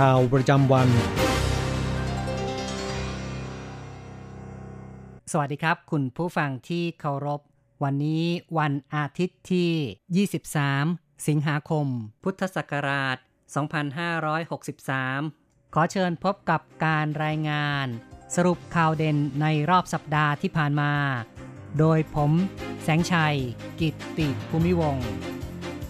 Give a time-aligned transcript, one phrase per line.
[0.00, 0.88] ข่าวประจำวัน
[5.32, 7.40] สวัสดีครับ คุณผู้ฟังที่เคารพ
[7.82, 8.24] วันนี้
[8.58, 10.26] วันอาทิตย์ที่
[10.86, 11.86] 23 สิงหาคม
[12.24, 13.16] พุทธศักราช
[14.40, 17.86] 2563 ขอเชิญพบกับการรายงาน
[18.36, 20.92] สรุปข่าวเด่นในรอบสัปดาห์ที่ผ่านมา
[21.78, 22.32] โดยผม
[22.82, 23.36] แสงชัย
[23.80, 24.96] กิตติภูมิวง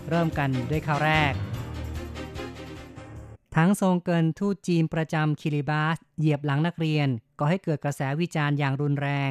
[0.08, 1.34] เริ่มกันด้วยข่าวแรก
[3.56, 9.30] ทั้งทรงเกินทูตจีนประจำคิริบาสเหยียบหลังนักเรียน ก็ให้เกิดกระแสวิจารณ์อย่างรุนแรง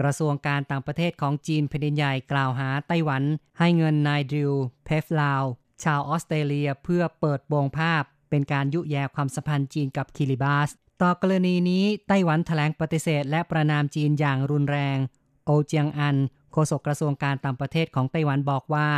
[0.00, 3.22] กระทรวงการต่างประเทศของจีนแผ่นดินใหญ่กล่าวหาไต้หวัน
[3.58, 4.52] ให้เงินนายดิว
[4.84, 5.42] เพฟลาว
[5.82, 10.70] ชาวออสเตรเลียเพื่อเปิดโปงภาพ เป็นการยุแย่ความสัมพันธ์จีนกับคิริบาส
[11.02, 14.98] ต่อกรณีนี้ไต้หวันแถลงปฏิเสธ และประนามจีนอย่างรุนแรง
[15.44, 16.16] โอเจียงอัน
[16.52, 18.88] โฆษกกระทรวงการต่างประเทศของไต้หวันบอกว่า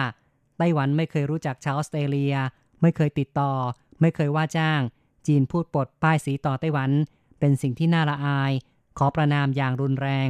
[0.59, 2.35] ไต้หวันไม่เคยรู้จักชาวออสเตรเลีย
[2.83, 3.53] ไม่เคยติดต่อ
[4.01, 4.81] ไม่เคยว่าจ้าง
[5.27, 6.91] จีนพูดปดป้ายสีต่อไต้หวัน
[7.39, 8.53] เป็นสิ่งที่น่าละอาย
[8.99, 10.29] ขอประนามอย่างรุนแรง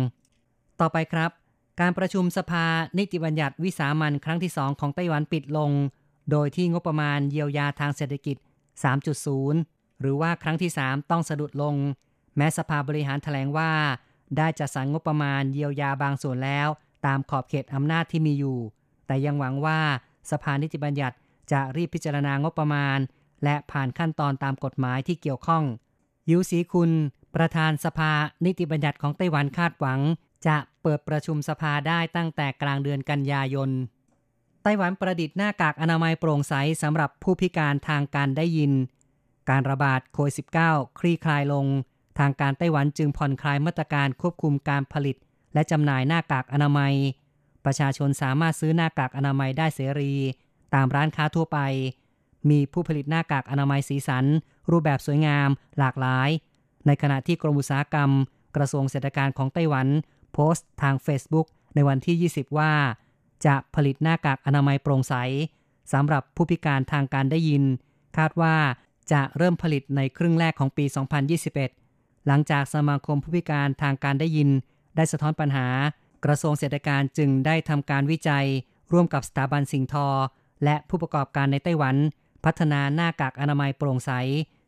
[0.81, 1.31] ต่อไปครับ
[1.81, 2.67] การประชุมสภา
[2.99, 5.71] นิติบัญญัติวิสามันครั้งที่2ของไต้หวันปิดลง
[6.31, 8.37] โดยที่งบประมาณเยียวยาทางเศรษฐกิจ
[9.19, 11.77] 3.0 หรือว่าครั้งที่ 3 ต้องสะดุดลง
[12.37, 13.73] แม้สภาบริหารแถลงว่า
[14.37, 16.69] ได้จัดสรรงบประมาณเยียวยาบางส่วนแล้ว
[17.07, 18.59] ตามขอบเขตอำนาจที่มีอยู่
[19.07, 19.81] แต่ยังหวังว่า
[20.31, 21.17] สภานิติบัญญัติ
[21.53, 22.99] จะรีบพิจารณางบประมาณ
[23.45, 25.65] และผ่านขั้นตอนตามกฎหมายที่เกี่ยวข้อง
[26.31, 26.91] ยูสีคุณ
[27.35, 28.13] ประธานสภา
[28.45, 30.01] นิติบัญญัติของไต้หวันคาดหวัง
[30.47, 33.71] จะเปิดประชุมสภาได้ตั้งแต่กลางเดือนกันยายน
[34.63, 38.73] ไต้หวันประดิษฐ์หน้ากากอนามัยโปร่งใสสำหรับผู้พิการทางการได้ยิน
[39.51, 40.35] การระบาดโควิด
[40.67, 41.67] -19 คลี่คลายลง
[42.19, 45.17] ทางการไต้หวันจึงผ่อนคลายมาตรการควบคุมการผลิต
[45.55, 46.95] และจำหน่ายหน้ากากอนามัย
[47.65, 50.13] ประชาชนสามารถซื้อหน้ากากอนามัยได้เสรี
[50.75, 51.59] ตามร้านค้าทั่วไป
[52.51, 54.25] มีผู้ผลิตหน้ากากอนามัยสีสัน
[54.71, 56.31] รูปแบบสวยงาม หลากหลาย
[56.87, 58.11] ในขณะที่กรมอุตสาหกรรม
[58.57, 59.89] กระทรวงเศรษฐการของไต้หวัน
[60.33, 62.73] โพสต์ทาง Facebook ในวันที่ 20 ว่า
[63.47, 65.15] จะผลิตหน้ากากอนามัยโปร่งใส
[65.93, 67.63] สำหรับผู้พิการทางการได้ยิน
[68.17, 68.57] คาดว่า
[69.13, 70.85] จะเริ่มผลิตในครึ่งแรกของปี
[71.61, 74.49] 2021 หลังจากสมาคมผู้พิการทางการได้ยิน
[74.97, 75.67] ได้สะท้อนปัญหา
[76.25, 78.47] กระทรวงเศรษฐการจึงได้ทำการวิจัย
[78.93, 80.09] ร่วมกับสถาบันสิงทอ
[80.65, 81.97] และผู้ประกอบการในไต้หวัน
[82.45, 84.11] พัฒนาหน้ากากอนามัยโปร่งใส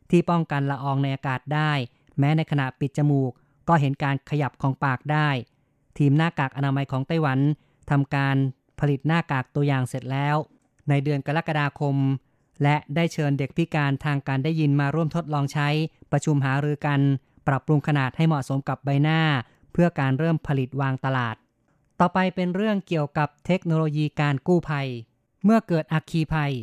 [0.09, 1.71] ที่ป้องกันละอองในอากาศได้
[2.19, 3.31] แม้ในขณะปิดจมูก
[3.67, 5.29] ก็เห็นการขยับของปากได้
[5.97, 7.39] ทีมหน้ากากอนามัยของไต้หวัน
[7.89, 8.35] ทำการ
[8.79, 10.35] ผลิตหน้ากากตัวอย่างเสร็จแล้ว
[10.89, 11.95] ในเดือนกรกฎาคม
[12.63, 15.69] และได้เชิญเด็กพิการทางการได้ยินมาร่วมทดลองใช้
[16.11, 16.99] ประชุมหารือกัน
[17.47, 19.21] ปรับปรุงขนาดให้เหมาะสมกับใบหน้า
[19.71, 21.35] เพื่อการเริ่มผลิตวางตลาด
[21.99, 24.87] ต่อไปเป็นเรื่องเกี่ยวกับเทคโนโลยีการกู้ภัย
[25.43, 26.53] เมื่อเกิดอัคคีภัย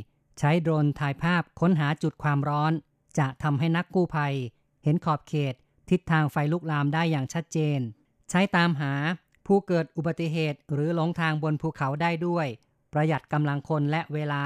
[0.43, 2.73] ใช้โดรนถ่ายภาพค้นหาจุดความร้อน
[3.19, 4.35] จะทำให้นักกู้ภัย
[4.85, 5.55] เห็นขอบเขต
[5.91, 7.81] ทิศทางไฟลุกลามได้อย่างชัดเจน
[8.31, 8.93] ใช้ตามหา
[9.47, 12.47] ผู้เกิดอุบัติเหตุหรือหลงทางบนภูเขาได้ด้วย
[12.93, 14.45] ประหยัดกำลังคนและเวลา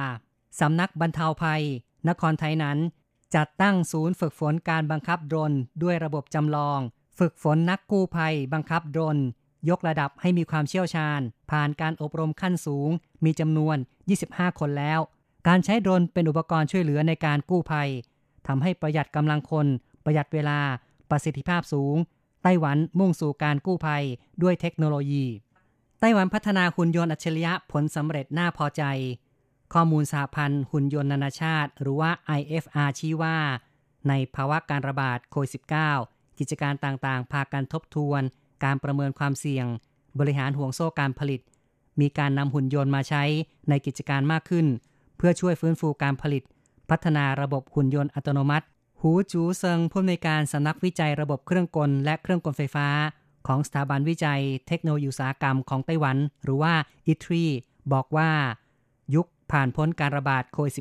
[0.60, 1.62] สำนักบรรเทาภัย
[2.08, 2.78] นครไทยนั้น
[3.34, 5.52] จัดตั้งศูนย์ฝึกฝนการบังคับโดรน
[5.82, 6.80] ด้วยระบบจำลอง
[7.18, 9.18] ฝึกฝนนักกู้ภัย บังคับโดรน
[9.68, 11.20] ยกระดับให้มีความเชี่ยวชาญ
[11.50, 12.90] ผ่านการอบรมขั้นสูง
[13.24, 13.76] มีจำนวน
[14.18, 15.00] 25 คนแล้ว
[15.48, 17.90] การใช้โดรนเป็นอุปกรณ์ช่วยเหลือในการกู้ภัย
[18.46, 19.66] ทำให้ประหยัดกำลังคน
[20.04, 20.58] ประหยัดเวลา
[21.10, 21.96] ประสิทธิภาพสูง
[22.42, 24.04] ไต้หวันมุ่งสู่การกู้ภัย
[24.42, 25.24] ด้วยเทคโนโลยี
[26.00, 28.82] ไต้หวันพัฒนาหุ่นยนต์อัจฉริยะผลสำเร็จน่าพอใจ
[29.72, 33.36] ข้อมูลสหพันธ์หุ่นยนต์นานาชาติ หรือว่า IFR ชี้ว่า
[34.08, 35.50] ในภาวะการระบาดโควิด
[35.94, 38.22] -19 กิจการต่างๆ พากันทบทวน
[38.64, 39.66] การประเมินความเสี่ยง
[40.18, 41.40] บริหารห่วงโซ่การผลิต
[42.00, 43.24] มีการนำหุ่นยนต์มาใช้
[43.68, 44.66] ในกิจการมากขึ้น
[45.16, 46.42] เพื่อช่วยฟื้นฟูการผลิต
[46.90, 48.66] พัฒนาระบบหุ่นยนต์อัตโนมัติ
[49.00, 52.88] หูจูเซิงผู้อำนวยการสำนักวิจัยระบบเครื่องกลและเครื่องกลไฟฟ้า
[53.46, 56.74] ของสถาบันวิจัย เทคโนโลยีอุตสาหกรรมของไต้หวัน หรือว่า
[57.06, 57.44] อิทรี
[57.92, 58.30] บอกว่า
[59.14, 60.74] ยุคผ่านพ้นการระบาดโควิด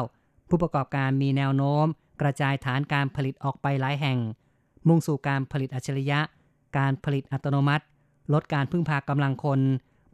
[0.00, 1.86] -19 ผู้ประกอบการมีแนวโน้ม
[2.20, 4.18] กระจายฐานการผลิตออกไปหลายแห่ง
[4.88, 6.20] มุ่งสู่การผลิตอัจฉริยะ
[6.78, 7.84] การผลิตอัตโนมัติ
[8.32, 9.60] ลดการพึ่งพากำลังคน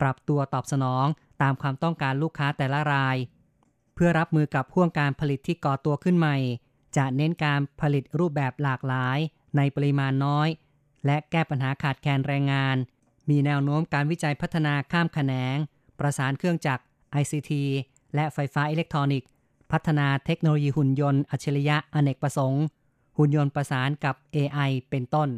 [0.01, 1.07] ปรับตัวตอบสนอง
[1.43, 3.17] ตามความต้องการลูกค้าแต่ละราย
[3.97, 6.37] เพื่อรับมือกับพ่วงการผลิตที่ก่อตัวขึ้นใหม่
[6.97, 9.19] จะเน้นการผลิตรูปแบบหลากหลาย
[9.57, 10.49] ในปริมาณน้อย
[11.07, 12.77] และแก้ปัญหาขาดแคลนแรงงาน
[13.31, 15.57] มีแนวโน้มการวิจัยพัฒนาข้ามแขนง
[15.99, 16.83] ประสานเครื่องจักร
[17.23, 17.53] ICT
[18.15, 19.29] และไฟฟ้าอิเล็กทรอนิกส์
[19.73, 22.65] พัฒนาเทคโนโลยีหุ่นยนต์อัจฉริยะอเนกประสงค์
[23.19, 25.29] หุ่นยนต์ประสานกับ AI เป็นต้น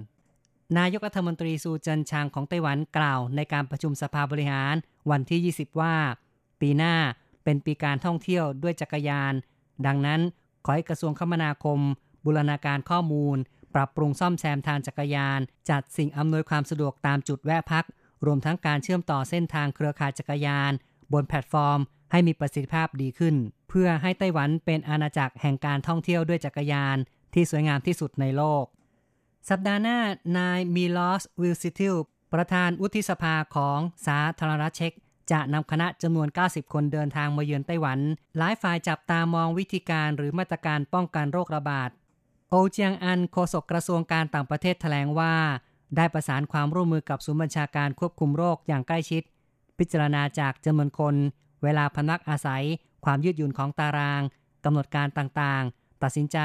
[0.78, 4.74] นายกรัฐมนตรีซูจินชางของไต้หวันกล่าวในการประชุมสภาบริหาร
[5.10, 5.94] วันที่ 20 ว่า
[6.60, 6.94] ปีหน้า
[7.48, 9.34] เป็นปีการท่องเที่ยวด้วยจักรยาน
[9.86, 10.20] ดังนั้น
[10.64, 11.80] ขอให้กระทรวงคมนาคม
[12.24, 13.36] บูรณาการข้อมูล
[13.74, 15.40] ปรับปรุงซ่อมแซมทางจักรยาน
[15.70, 17.84] จัดสิ่งอำนวยความสะดวกตามจุดแวะพัก
[18.26, 20.72] รวมทั้งการเชื่อมต่อเส้นทางเครือข่ายจักรยาน
[21.12, 21.78] บนแพลตฟอร์ม
[22.12, 23.34] ให้มีประสิทธิภาพดีขึ้น
[23.68, 26.96] เพื่อให้ไต้หวันเป็นอาณาจักรแห่งการท่องเที่ยวด้วยจักรยาน
[27.34, 28.64] ที่สวยงามที่สุดในโลก
[29.48, 29.98] สัปดาห์หน้า
[30.38, 31.96] นายมิลอสวิลซิทิล
[32.32, 34.92] ประธานวุฒิสภาของสาธารณรัฐเช็ก
[35.32, 37.98] จะนำคณะจำนวน 90 คนเดินทางมาเยือนไต้หวัน
[38.38, 41.90] หลายฝ่ายจับตามองวิธีการหรือมาตรการป้องกันโรคระบาด
[42.50, 45.34] โอเจียงอันโฆษกกระทรวงการต่างประเทศแถลงว่า
[45.96, 49.22] ได้ประสานความร่วมมือกับศูนย์บัญชาการควบคุมโรคอย่างใกล้ชิด
[49.78, 51.14] พิจารณาจากจำนวนคน
[51.62, 52.64] เวลาพนักอาศัย
[53.04, 54.22] ความยืดหยุ่นของตาราง
[54.64, 56.38] กำหนดการต่างๆ ตัดสินใจ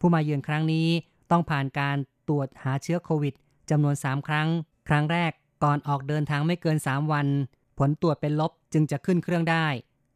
[0.00, 0.88] ผู้มาเยือนครั้งนี้
[1.30, 1.96] ต้องผ่านการ
[2.28, 3.34] ตรวจหาเชื้อโควิด
[3.70, 4.48] จำนวน 3 ครั้ง
[4.88, 5.32] ครั้งแรก
[5.64, 7.26] ก่อนออกเดินทางไม่เกิน 3 วัน
[7.78, 9.66] ผลตรวจเป็นลบจึงจะขึ้นเครื่องได้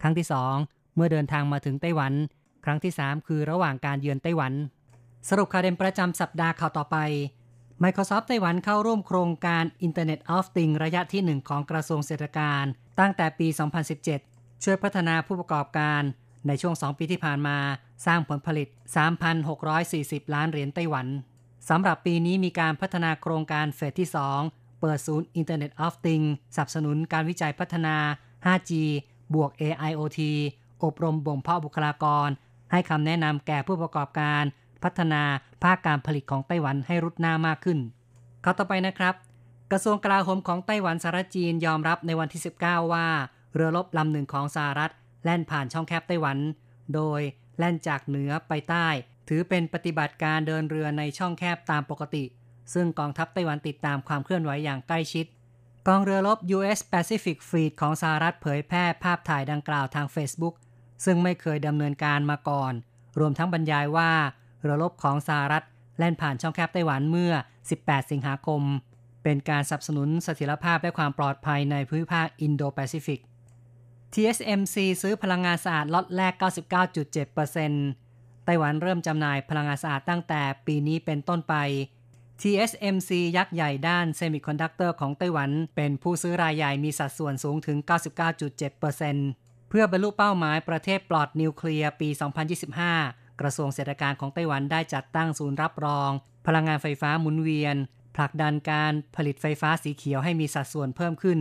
[0.02, 0.26] ครั้งที่
[0.60, 2.12] 2 เมื่อเดินทางมาถึงไต้หวัน
[2.64, 4.52] ครั้งที่ 3 คือระหว่างการเยือนไต้หวัน
[5.28, 6.96] สรุปข่าวเด่นประจำสัปดาห์ข่าวต่อไป
[7.82, 12.64] Microsoft ไต้หวันเข้าร่วมโครงการ Internet of Things ระยะที่ 1 ของกระทรวงเศรษฐการ
[13.00, 13.48] ตั้งแต่ปี
[14.04, 16.02] 2017 ช่วยพัฒนาผู้ประกอบการ
[16.46, 17.58] ในช่วง 2 ปีที่ผ่านมา
[18.06, 18.68] สร้างผลผลิต
[19.50, 21.06] 3,640 ล้านเหรียญไต้หวัน
[21.68, 27.96] สำหรับปีนี้มีการพัฒนาโครงการเฟสที่ 2 เปิดศูนย์ Internet of Things สนับสนุนการวิจัยพัฒนา
[28.46, 28.72] 5G
[29.34, 30.20] บวก AIoT
[30.84, 32.28] อบรมบ่มเพาะบุคลากร
[32.72, 34.42] ให้คำแนะนำแก่ผู้ประกอบการ
[34.82, 35.22] พัฒนา
[35.62, 37.78] ภาคการผลิตของไต้หวันให้รุดหน้ามากขึ้น
[38.42, 39.14] เขาต่อไปนะครับ
[39.70, 43.06] กระทรวงกลาโหมของไต้หวันสหรัฐจีนยอมรับในวันที่ 19 ว่า
[43.54, 44.92] เรือรบลำหนึ่งของสหรัฐ
[45.24, 46.38] แล่นผ่านช่องแคบไต้หวัน
[46.94, 47.20] โดย
[47.58, 48.86] แล่นจากเหนือไปใต้
[49.28, 52.24] ถือเป็นปฏิบัติการเดินเรือในช่องแคบตามปกติ
[52.74, 55.26] ซึ่งกองทัพไต้หวันติดตามความเคลื่อนไหวอย่างใกล้ชิด
[55.88, 56.80] กองเรือรบ U.S.
[56.92, 60.54] Pacific Fleet ของสหรัฐเผยแพร่ภาพถ่ายดังกล่าวทาง Facebook
[61.04, 62.72] ซึ่งไม่เคยดำเนินการมาก่อน
[63.18, 64.12] รวมทั้งบรรยายว่า
[64.62, 65.64] เรือรบของสหรัฐ
[65.98, 67.32] แล่นผ่านช่องแคบไต้หวันเมื่อ
[67.72, 68.62] 18 สิงหาคม
[69.22, 73.20] เป็นการสนับสนุนเสถียรภาพและความปลอดภัยในภูมิภาคอินโดแปซิฟิก
[74.14, 76.32] TSMC ซื้อพลังงานสะอาดล็อตแรก
[77.20, 81.54] 99.7%ไต้หวันเริ่มจำหน่ายพลังงานสะอาดตั้งแต่ปีนี้เป็นต้นไป
[82.42, 87.78] TSMC ยักษ์ใหญ่ด้านเซมิคอนดักเตอร์ของไต้หวัน เป็นผู้ซื้อรายใหญ่มีสัดส่วนสูงถึง
[89.14, 92.08] 99.7%เพื่อบรรลุเป้าหมายประเทศปลอดนิวเคลียร์ปี
[92.74, 96.10] 2025 กระทรวงเศรษฐการของไต้หวันได้จัดตั้งศูนย์รับรอง
[96.46, 97.76] พลังงานไฟฟ้าหมุนเวียน
[98.16, 101.38] ผลักดันการผลิตไฟฟ้าสีเขียวให้มีสัดส่วนเพิ่มขึ้น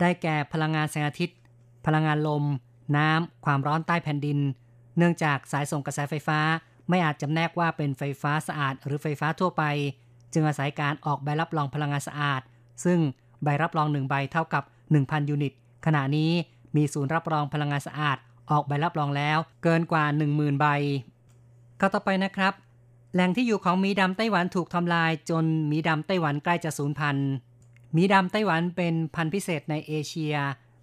[0.00, 1.36] ได้แก่พลังงานแสงอาทิตย์
[1.86, 2.44] พลังงานลม
[2.96, 4.38] น้ำ ความร้อนใต้แผ่นดิน
[4.96, 6.40] เนื่องจากสายส่งกระแสไฟฟ้า
[6.88, 9.64] ไม่อาจจำแนกว่าเป็นไฟฟ้าสะอาดหรือไฟฟ้าทั่วไป
[10.36, 12.40] จึงอาศัยการออกใบรับรองพลังงานสะอาด
[12.84, 12.98] ซึ่ง
[13.44, 14.62] ใบรับรองหนึ่งใบเท่ากับ
[14.96, 15.52] 1,000 ยูนิต
[15.86, 16.30] ขณะนี้
[16.76, 18.16] มีศูนย์รับรองพลังงานสะอาด
[18.50, 20.66] ออกใบรับรองแล้วเกินกว่า 10,000 ใบ
[21.80, 22.52] ข้าต่อไปนะครับ
[23.14, 27.30] แหล่งที่อยู่ของมีดำไต้หวันถูกทำลายจนมีดำไต้หวันใกล้จะสูญพันธุ์
[27.96, 30.34] มีดำไต้หวันเป็นพันธุ์พิเศษในเอเชีย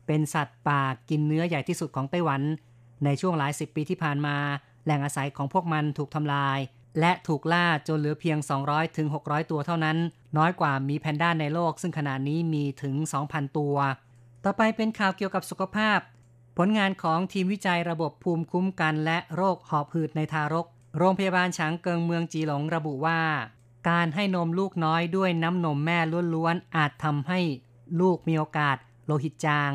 [0.07, 2.41] เป็นสัตว์ป่ากินเนื้อใหญ่ที่สุดของไต้หวัน
[3.05, 4.35] ในช่วงหลายสิบปีที่ผ่านมา
[4.85, 6.59] แหล่งอาศัยของพวกมันถูกทำลาย
[6.99, 9.97] และถูกล่าจนเหลือเพียง 200ถึง600ตัวเท่านั้น
[10.37, 12.95] น้อยกว่ามีแพนด้าในโลก ซึ่งขณะนี้มีถึง
[13.27, 13.75] 2,000 ตัว
[14.43, 15.99] ต่อไปเป็นข่าวเกี่ยวกับสุขภาพ
[16.57, 20.65] ผลงานของทีมวิจัยระบบภูมิคุ้มกัน และโรคหอบหืดในทารก
[20.97, 23.21] โรงพยาบาลฉางเกิงเมืองจีหลงระบุว่า
[23.89, 25.99] การให้นมลูกน้อยด้วยน้ำนมแม่
[26.35, 27.39] ล้วนๆอาจทำให้
[27.99, 29.71] ลูกมีโอกาส โลหิตจาง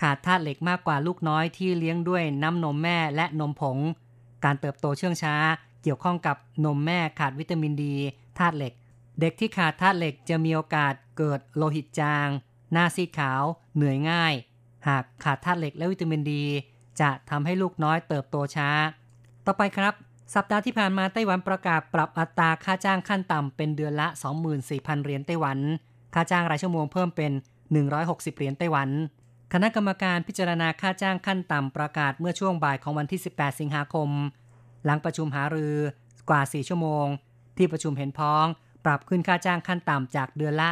[0.00, 3.78] ขาดธาตุเหล็กมากกว่าลูกน้อยที่เลี้ยงด้วยน้ำนมแม่และนมผง
[4.44, 5.34] การเติบโตเชื่องช้า
[5.88, 7.94] กี่ยวข้องกับนมแม่ขาดวิตามินดี
[8.38, 8.72] ธาตุเหล็ก
[9.20, 12.28] เด็กที่ขาดธาตุเหล็กจะมีโอกาสเกิดโลหิตจาง
[12.72, 13.42] หน้าซีดขาว
[13.74, 14.34] เหนื่อยง่าย
[14.88, 16.44] หากขาดธาตุเหล็กและวิตามินดี
[17.00, 18.68] จะทำให้ลูกน้อยเติบโตช้า
[19.46, 19.94] ต่อไปครับ
[20.34, 24.08] สัปดาห์ที่ผ่านมาไต้หวันประกาศปรับอัตราค่าจ้างขั้นต่ำเป็นเดือนละ
[24.56, 25.58] 24,000 เหรียญไต้หวัน
[26.14, 27.32] ค่าจ้างรายชั่วโมงเพิ่มเป็น
[27.84, 28.88] 160 เหรียญไต้หวัน
[29.52, 34.08] คณะกรรมการพิจารณาค่าจ้างขั้นต่ำประกาศเมื่อช่วงบ่ายของวันที่ 18 สิงหาคม
[34.84, 35.76] หลังประชุมหารือ
[36.30, 37.06] กว่า 4 ชั่วโมง
[37.56, 38.44] ที่ประชุมเห็นพ้อง
[38.84, 40.70] ปรับขึ้นค่าจ้างขั้นต่ำจากเดือนละ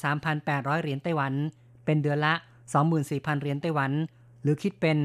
[0.00, 1.32] 23,800 เหรียญไต้หวัน
[1.84, 2.34] เป็นเดือนละ
[2.86, 3.92] 24,000 เหรียญไต้หวัน
[4.42, 4.98] หรือคิดเป็น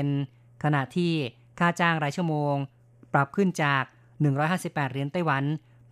[0.00, 1.12] 0.84%ขณะที่
[1.58, 2.54] ค่าจ้างรายชั่วโมง
[3.12, 3.84] ปรับขึ้นจาก
[4.38, 5.44] 158 เหรียญไต้หวัน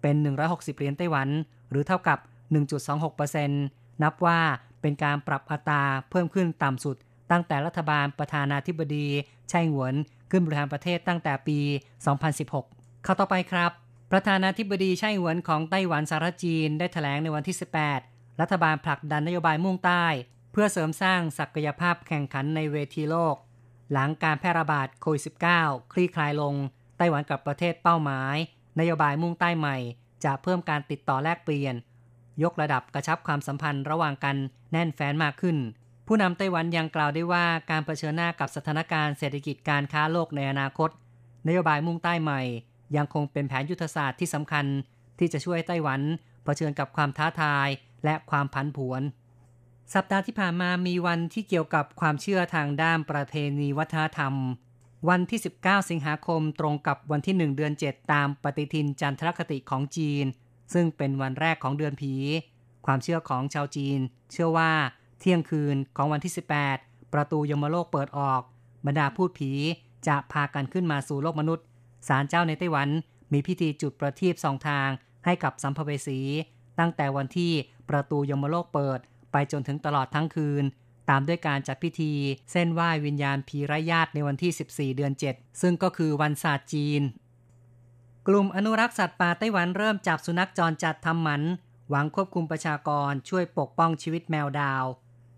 [0.03, 1.29] เป็น 160 เหรียญไต้หวัน
[1.71, 2.19] หรือเท่ากับ
[3.31, 4.41] 1.26%นับว่า
[4.81, 6.97] เป็นการปรับอัตราเพิ่มขึ้นต่ำสุด
[7.31, 9.07] ตั้งแต่รัฐบาลประธานาธิบดี
[9.49, 9.95] ไช่หวน
[10.31, 11.59] ขึ้นบริหารประเทศตั้งแต่ปี
[12.33, 13.73] 2016 เข้าต่อไปครับ
[14.13, 17.57] ประธานาธิบดีไช่หวนของไต้หวันสารจีนได้ถแถลงในวันที่
[17.99, 20.07] 18 รัฐบาลผลักดันนโยบายมุ่งใต้
[20.53, 23.37] เพื่อเสริมสร้างศักยภาพแข่งขันในเวทีโลก
[23.93, 25.23] หลังการแพร่ระบาดโควิด
[25.57, 26.55] -19 คลี่คลายลง
[26.99, 28.37] ไต้หวันกับประเทศเป้าหมาย
[28.81, 29.77] นโยบายมุ่งใต้ใหม่
[30.25, 31.75] จะเพิ่มการติดต่อแลกเปลี่ยน
[32.43, 34.37] ยกระดับกระชับความสัมพันธ์ระหว่างกัน
[34.73, 35.57] แน่นแฟ้นมากขึ้น
[36.11, 40.91] ผู้นำไต้หวันยังกล่าวได้ว่าการเผชิญหน้ากับสถานการณ์เศรษฐกิจการค้าโลกในอนาคต
[41.47, 42.41] นโยบายมุ่งใต้ใหม่
[42.97, 44.67] ยังคงเป็นแผนยุทธศาสตร์ที่สำคัญ
[45.19, 46.01] ที่จะช่วยไต้หวัน
[46.45, 47.69] เผชิญกับความท้าทาย
[48.05, 49.03] และความผันผวน
[49.95, 54.35] สัปดาห์ที่ผ่านมามีวันที่เกี่ยวกับความเชื่อทางด้านประเพณีวัฒนธรรม
[55.09, 60.25] วันที่ 19 สิงหาคมตรงกับวันที่ 1 เดือน 7 ตามปฏิทินจันทรคติของจีน
[60.73, 62.15] ซึ่งเป็นวันแรกของเดือนผี
[62.87, 63.99] ความเชื่อของชาวจีน
[64.33, 64.73] เชื่อว่า
[65.21, 66.33] เที่ยงคืนของวันที่
[66.73, 68.43] 18 ประตูยมโลกเปิดออก
[68.87, 69.53] บรรดาพูดผี
[70.07, 71.65] จะพากันขึ้นมาสู่โลกมนุษย์
[72.09, 72.89] ศาลเจ้าในไต้หวัน
[73.33, 74.89] มีพิธีจุดประทีปสองทาง
[75.25, 76.21] ให้กับสัมภเวสี
[76.79, 77.53] ตั้งแต่วันที่
[77.89, 78.99] ประตูยมโลกเปิด
[79.33, 80.65] ไปจนถึงตลอดทั้งคืน
[81.09, 82.13] ตามด้วยการจัดพิธี
[82.53, 87.03] เส้นไหว้วิญญาณผีไร้ญาติในวันที่ 14 เดือน 7 ซึ่งก็คือวันศาสตร์จีน
[88.29, 91.43] กลุ่มอนุรักษ์สัตว์ป่าไต้หวันเริ่มจับสุนัขจรจัดทำหมัน
[91.91, 94.85] หวังควบคุมประชากรช่วยปกป้องชีวิตแมวดาว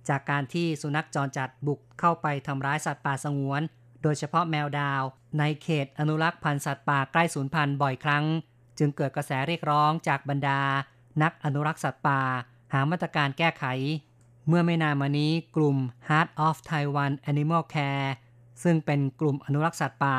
[0.09, 3.63] จากการที่สุนัขจรจัดบุกเข้าไปทำร้ายสัตว์ป่าสงวน
[4.03, 5.03] โดยเฉพาะแมวดาว
[5.39, 8.25] ในเขตอนุรักษ์พันธุ์สัตว์ป่าใกล้สูญพันธุ์บ่อยครั้ง
[8.79, 10.61] จึงเกิดกระแสเรียกร้องจากบรรดา
[11.23, 12.21] นักอนุรักษ์สัตว์ป่า
[12.73, 13.65] หามาตรการแก้ไข
[14.49, 15.77] เมื่อไม่นานมานี้กลุ่ม
[16.09, 18.09] Heart of Taiwan Animal Care
[18.63, 20.17] ซึ่งเป็นกลุ่มอนุรักษ์สัตว์ป่า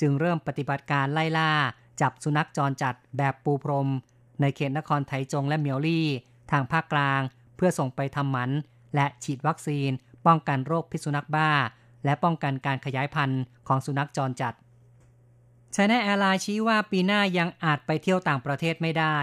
[0.00, 1.50] จึงเริ่มปฏิบัติการไล่ล่า
[2.00, 3.88] จับสุนัขจรจัดแบบปูพรม
[4.40, 6.06] ในเขตนครไถจงและเมียวลี่
[6.50, 7.20] ทางภาคกลาง
[7.56, 8.50] เพื่อส่งไปทำหมัน
[8.94, 9.90] และฉีดวัคซีน
[10.26, 11.50] ป้องกันโรคพิษสุนัขบ้า
[12.04, 14.54] และป้องกันการขยายพันธุ์ของสุนัขจรจัด
[15.74, 19.18] China Airlines ชี้ว่าปีหน้ายังอาจไปเที่ยวต่างประเทศไม่ได้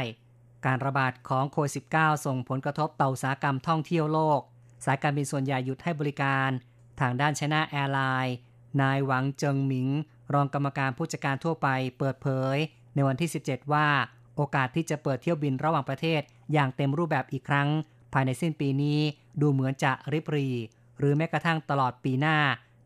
[0.66, 4.40] การระบาดของโควิด -19 ส่งผลกระทบต่ออุตสาหกรรมท่องเที่ยวโลก
[4.86, 6.50] สายการบินส่วนใหญ่หยุดให้บริการ
[7.00, 8.36] ทางด้าน China Airlines
[8.82, 9.90] นายหวังเจิงหมิง
[10.34, 11.68] รองกรรมการผู้จัดการทั่วไป
[11.98, 12.58] เปิดเผย
[12.96, 13.88] ในวันที่ 17 ว่า
[14.36, 16.22] โอกาสที่จะเปิดเที่ยวบินระหว่างประเทศ
[16.54, 17.70] อย่างเต็มรูปแบบอีกครั้ง
[18.16, 19.00] ภายในสิ้นปีนี้
[19.42, 20.50] ดูเหมือนจะริบหรี่
[21.00, 22.38] หรือแม้กระทั่งตลอดปีหน้า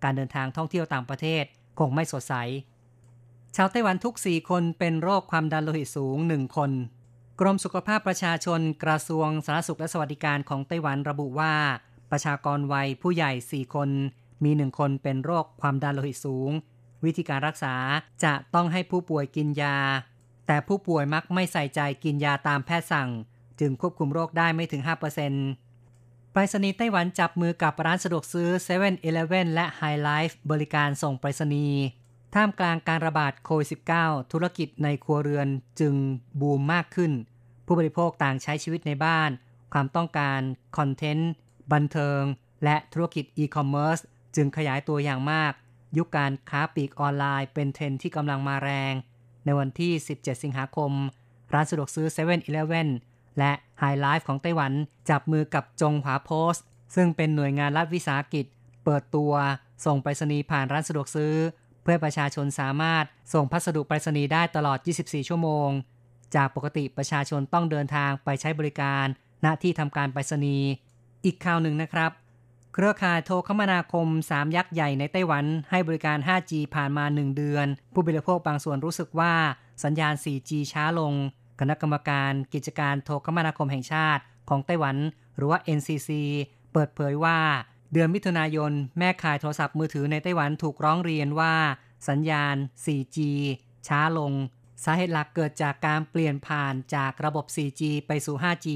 [0.04, 1.44] การเดินทางท่องเที่ยวต่างประเทศ
[1.80, 2.34] คงไม่สดใส
[3.56, 6.72] ชาวไต้หวันทุก 4 คนเป็นโรคความดันโลหิตสูง 1 คน
[7.40, 11.54] กรมสุขภาพประชาชนกระทรวงสาธารณสุขและสวัสดิการของไต้หวันระบุว่า
[12.12, 13.90] ประชากรวัยผู้ใหญ่ 4 คน
[14.44, 16.52] มี 1 คนเป็นโรคความดันโลหิตสูง
[17.06, 17.76] วิธีการรักษา
[18.24, 19.78] จะต้องให้ผู้ป่วยกินยา
[20.48, 23.10] แต่ผู้ป่วยมักไม่ใส่ใจกินยาตามแพทย์สั่ง
[23.60, 24.82] จึงควบคุมโรคได้ไม่ถึง
[25.58, 28.92] 5%ไปรษณีย์ไต้หวันจับมือกับร้านสะดวกซื้อ7 e เ e ่
[29.40, 31.82] e อและ High Life บริการส่งไปรษณีย์
[32.36, 33.68] ท่ามกลางการระบาดโควิด
[34.02, 35.48] -19 ธุรกิจในครัวเรือน
[35.80, 35.94] จึง
[36.42, 37.12] บูมมากขึ้น
[37.66, 39.30] ผู้บริโภคต่างใช้ชีวิตในบ้าน
[39.74, 40.40] ความต้องการ
[40.78, 41.32] content
[41.74, 42.22] บันเทิง
[42.64, 44.00] และธุรกิจอีคอมเมิร์ซ
[44.36, 45.54] จึงขยายตัวอย่างมาก
[45.98, 48.94] ยุคการค้าปลีกออนไลน์เป็นเทรนด์ที่กำลังมาแรง
[49.46, 50.92] ในวันที่ 17 สิงหาคม
[51.54, 52.86] ร้านสะดวกซื้อ7 e เ e ่ e อ
[53.38, 54.72] และ High Life ของไต้หวัน
[55.10, 58.46] จับมือกับจงหวาโพสต์ ซึ่งเป็นหน่วยงานรัฐวิสาหกิจ
[58.86, 59.34] เปิดตัว
[59.86, 61.34] ส่งไปรษณีย์ผ่านร้านสะดวกซื้อ
[61.84, 65.70] เพื่อประชาชนสามารถส่งพัสดุไปรษณีย์ได้ตลอด 24 ชั่วโมง
[66.36, 69.06] จากปกติประชาชนต้องเดินทางไปใช้บริการ
[69.46, 70.68] ณที่ทำการไปรษณีย์
[71.26, 72.12] อีกข่าวหนึ่งนะครับ
[72.74, 79.34] เครือข่ายโทรคมนาคม 3 ยักษ์ใหญ่ในไต้หวันให้บริการ 5G ผ่านมา 1 เดือน ผู้บริโภคบางส่วนรู้สึกว่า
[79.84, 81.14] สัญญาณ 4G ช้าลง
[81.60, 84.98] คณะกรรมการกิจการโทรคมนาคมแห่งชาติของไต้หวัน
[85.36, 86.10] หรือว่า NCC
[86.74, 87.40] เปิดเผยว่า
[87.94, 91.56] เดือนมิถุนายน แม่ขายโทรศัพท์มือถือในไต้หวันถูกร้องเรียนว่า
[92.10, 93.18] สัญญาณ 4G
[93.88, 94.34] ช้าลง
[94.84, 98.68] สาเหตุหลักเกิดจากการเปลี่ยนผ่านจากระบบ 4G ไปสู่ 5G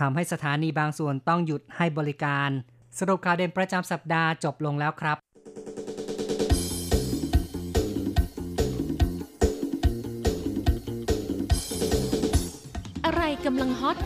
[0.00, 2.50] ทำให้สถานีบางส่วนต้องหยุดให้บริการ
[2.98, 5.25] สรุปข่าวเด่นประจำสัปดาห์จบลงแล้วครับ
[13.46, 13.96] กำลังฮอต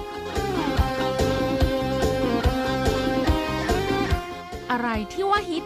[4.71, 5.65] อะไรที่ว่าฮิต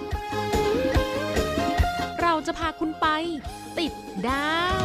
[2.20, 3.06] เราจะพาคุณไป
[3.78, 3.92] ติด
[4.28, 4.84] ดาว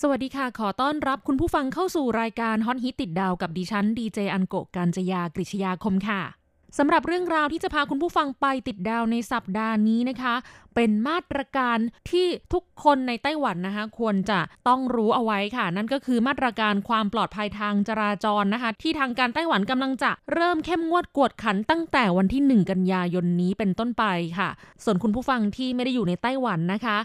[0.00, 6.41] สวัสดีค่ะ ขอต้อนรับคุณผู้ฟังเข้าสู่รายการฮอตฮิตติดดาวกับดิฉันดีเจอันโกการจยากริชยาคมค่ะ
[6.78, 10.34] สำหรับเรื่องราวที่จะพาคุณผู้ฟังไปติดดาวในสัปดาห์นี้นะคะ
[10.74, 11.78] เป็นมาตรการ
[12.10, 24.04] ที่ทุกคนในไต้หวันนะคะ ควรจะต้องรู้เอาไว้ค่ะ นั่นก็คือมาตรการความปลอดภัยทางจราจรนะคะ ที่ทางการไต้หวันกำลังจะเริ่มเข้มงวดกวดขันตั้งแต่วันที่ 1 กันยายนนี้เป็นต้นไป
[24.38, 24.48] ค่ะ
[24.84, 26.98] ส่วนคุณผู้ฟังที่ไม่ได้อยู่ในไต้หวันนะคะ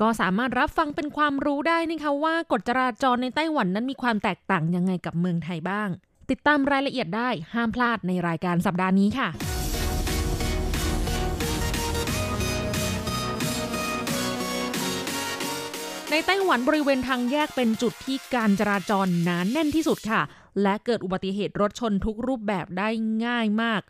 [0.00, 5.88] ก็สามารถรับฟังเป็นความรู้ได้นะคะว่ากฎจราจรในไต้หวันนั้นมีความแตกต่างยังไงกับเมืองไทยบ้าง
[6.30, 9.28] ติดตามรายละเอียดได้ห้ามพลาดในรายการสัปดาห์นี้ค่ะ
[16.10, 20.22] ในไต้หวันบริเวณทางแยกเป็นจุดที่การจราจรหนานแน่นที่สุดค่ะ
[20.62, 22.88] และเกิดอุบัติเหตุรถชนทุกรูปแบบได้
[23.24, 23.80] ง่ายมาก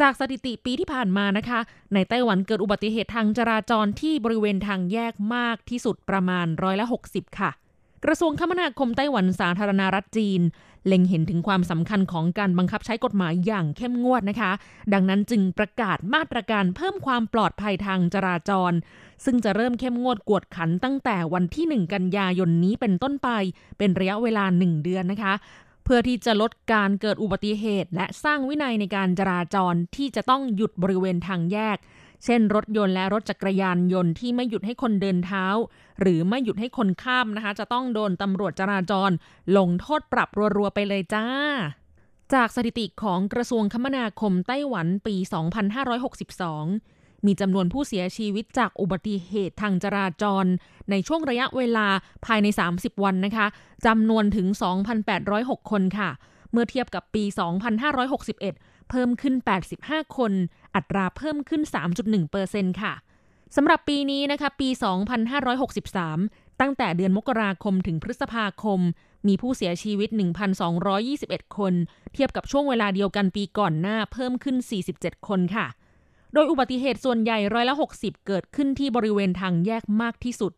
[0.00, 1.60] จากสถิติปีที่ผ่านมานะคะ
[1.94, 7.50] ในไต้หวันเกิดอุบัติเหตุทางจราจรที่บริเวณทางแยกมากที่สุดประมาณร้อยละ 60 ค่ะ
[8.04, 10.40] กระทรวงคมนาคมไต้หวันสาธารณรัฐจีน
[10.86, 14.52] เล็งเห็นถึงความสำคัญของการบังคับใช้กฎหมายอย่างเข้มงวดนะคะ
[14.92, 18.72] ดังนั้นจึงประกาศมาตรการเพิ่มความปลอดภัยทางจราจร
[19.24, 23.28] ซึ่งจะเริ่มเข้มงวดกวดขันตั้งแต่วันที่ 1 กันยายนนี้เป็นต้นไป
[23.78, 25.34] เป็นระยะเวลา 1 เดือนนะคะ
[25.84, 31.76] เพื่อที่จะลดการเกิดอุบัติเหตุ และสร้างวินัยในการจราจรที่จะต้องหยุดบริเวณทางแยก
[32.24, 35.46] เช่นรถยนต์และรถจักรยานยนต์ที่ไม่หยุดให้คนเดินเท้า
[36.00, 39.10] หรือไม่หยุดให้คนข้ามนะคะ จะต้องโดนตำรวจจราจร
[39.56, 41.26] ลงโทษปรับรัวๆไปเลยจ้า
[42.34, 45.16] จากสถิติของกระทรวงคมนาคมไต้หวันปี
[46.00, 50.44] 2562 มีจำนวนผู้เสียชีวิตจากอุบัติเหตุทางจราจร
[50.90, 51.86] ในช่วงระยะเวลา
[52.26, 53.46] ภายใน 30 วันนะคะ
[53.86, 54.46] จำนวนถึง
[55.08, 56.10] 2,806 คนค่ะ
[56.52, 57.24] เมื่อเทียบกับปี
[58.06, 59.34] 2561 เพิ่มขึ้น
[59.74, 60.32] 85 คน
[60.74, 61.62] อัตราเพิ่มขึ้น
[62.22, 62.94] 3.1%ค่ะ
[63.56, 64.68] สำหรับปีนี้นะคะ ปี
[65.64, 68.80] 2563 ตั้งแต่เดือนมกราคมถึงพฤษภาคม
[69.28, 70.08] มีผู้เสียชีวิต
[70.82, 71.74] 1,221 คน
[72.14, 74.56] เทียบกับช่วงเวลาเดียวกันปีก่อนหน้าเพิ่มขึ้น
[74.92, 75.66] 47 คนค่ะ
[76.32, 80.52] โดยอุบัติเหตุส่วนใหญ่ร้อยละ 60 เกิดขึ้นที่บริเวณทางแยกมากที่สุด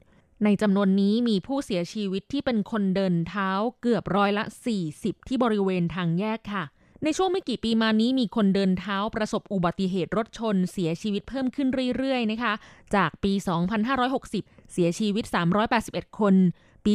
[0.44, 3.50] ในจำนวนนี้มีผู้เสียชีวิตที่เป็นคนเดินเท้า
[3.82, 4.44] เกือบร้อยละ
[4.86, 6.64] 40 ที่บริเวณทางแยกค่ะ
[7.04, 12.52] ในช่วงไม่กี่ปีมานี้มีคนเดินเท้าประสบอุบัติเหตุรถชนเสียชีวิตเพิ่มขึ้นเรื่อยๆนะคะ
[12.94, 13.32] จากปี
[14.02, 15.24] 2560 เสียชีวิต
[15.72, 16.34] 381 คน
[16.86, 16.92] ปี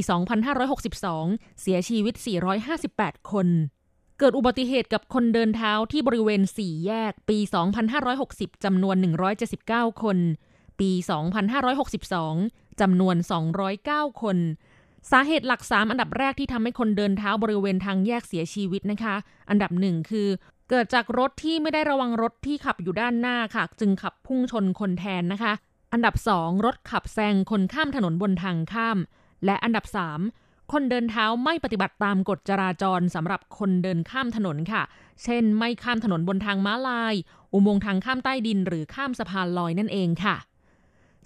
[0.79, 2.13] 2562 เสียชีวิต
[2.73, 3.47] 458 คน
[4.19, 7.37] เกิดอุบัติเหตุกับคนเดินเท้าที่บริเวณ 4 แยก ปี
[8.01, 8.95] 2560 จำนวน
[9.49, 10.17] 179 คน
[10.79, 10.91] ปี
[11.85, 13.15] 2562 จำนวน
[13.69, 14.37] 209 คน
[15.11, 19.15] สาเหตุหลัก 3 อันดับแรกที่ทำให้คนเดินเท้าบริเวณทางแยกเสียชีวิตนะคะ
[19.49, 20.27] อันดับหนึ่งคือ
[20.69, 25.53] เกิดจากรถที่ไม่ได้ระวังรถที่ขับอยู่ด้านหน้าค่ะ จึงขับพุ่งชนคนแทนนะคะ
[25.93, 28.97] อันดับ 2 รถขับแซงคนข้ามถนนบนทางข้าม
[29.45, 29.85] และอันดับ
[30.29, 34.83] 3 คนเดินเท้าไม่ปฏิบัติตามกฎจราจรสำหรับคนเดินข้ามถนนค่ะ
[35.23, 37.13] เช่น ไม่ข้ามถนนบนทางม้าลาย
[37.53, 40.35] อุโมงค์ทางข้ามใต้ดิน หรือข้ามสะพานลอยนั่นเองค่ะ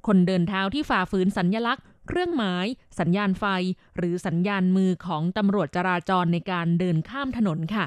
[0.06, 2.66] คนเดินเท้าที่ฝ่าฝืนสัญญลักษณ์เครื่องหมาย
[2.98, 3.44] สัญญาณไฟ
[3.96, 7.86] หรือสัญญาณมือของตำรวจจราจรในการเดินข้ามถนนค่ะ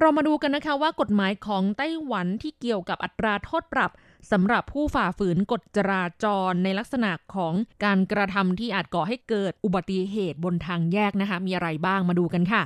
[0.00, 3.90] เรามาดูกันนะคะว่ากฎหมายของไต้หวันที่เกี่ยวกับอัตราโทษปรับ
[4.30, 7.54] สำหรับผู้ฝ่าฝืนกฎจราจรในลักษณะของ
[7.84, 12.62] การกระทำที่อาจก่อให้เกิดอุบัติเหตุบนทางแยกนะคะ มีอะไรบ้างมาดูกันค่ะ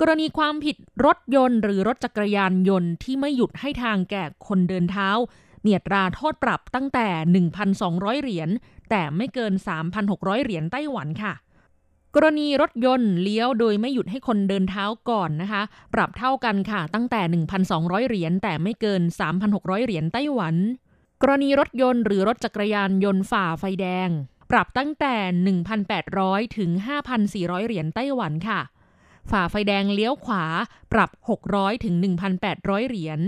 [0.00, 5.08] กรณีความผิดรถยนต์หรือรถจักรยานยนต์ที่ไม่หยุดให้ทางแก่คนเดินเท้า
[5.62, 7.08] เมีอัตราโทษปรับตั้งแต่
[7.64, 8.50] 1,200 เหรียญ
[8.90, 9.52] แต่ไม่เกิน
[9.98, 11.32] 3,600 เหรียญไต้หวันค่ะ
[12.14, 15.62] กรณีรถยนต์เลี้ยวโดยไม่หยุดให้คนเดินเท้าก่อนนะคะ
[15.94, 17.20] ปรับเท่ากันค่ะตั้งแต่
[17.66, 19.02] 1,200 เหรียญแต่ไม่เกิน
[19.44, 20.54] 3,600 เหรียญไต้หวัน
[21.22, 24.08] กรณีรถยนต์หรือรถจักรยานยนต์ฝ่าไฟแดง
[24.50, 25.14] ปรับตั้งแต่
[25.86, 26.70] 1,800 ถึง
[27.18, 28.60] 5,400 เหรียญไต้หวันค่ะ
[29.30, 30.44] ฝ่าไฟแดงเลี้ยวขวา
[30.92, 31.10] ปรับ
[31.48, 31.94] 600 ถึง
[32.42, 33.20] 1,800 เหรียญ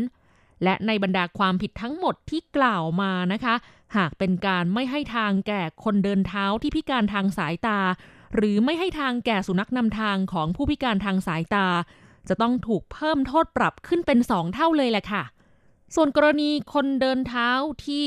[0.65, 3.55] และในบรรดาความผิดทั้งหมดที่กล่าวมานะคะ
[3.97, 7.79] หากเป็นการไม่ให้ทางแก่คนเดินเท้าที่พิการทางสายตา
[8.35, 11.67] หรือไม่ให้ทางแก่สุนัขนำทางของผู้พิการทางสายตา
[12.29, 15.23] จะต้องถูกเพิ่มโทษปรับขึ้นเป็นสองเท่าเลยแหละค่ะ
[15.95, 17.51] ส่วนกรณีคนเดินเท้า
[17.87, 18.05] ที่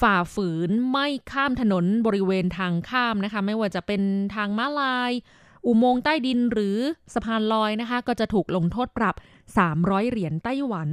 [0.00, 4.02] ฝ่าฝืนไม่ข้ามถนนบริเวณทางข้ามนะคะ ไม่ว่าจะเป็น
[4.34, 5.12] ทางม้าลาย
[5.66, 6.76] อุโมงค์ใต้ดินหรือ
[7.14, 9.14] สะพานลอยนะคะ ก็จะถูกลงโทษปรับ
[9.62, 10.90] 300 เหรียญไต้หวัน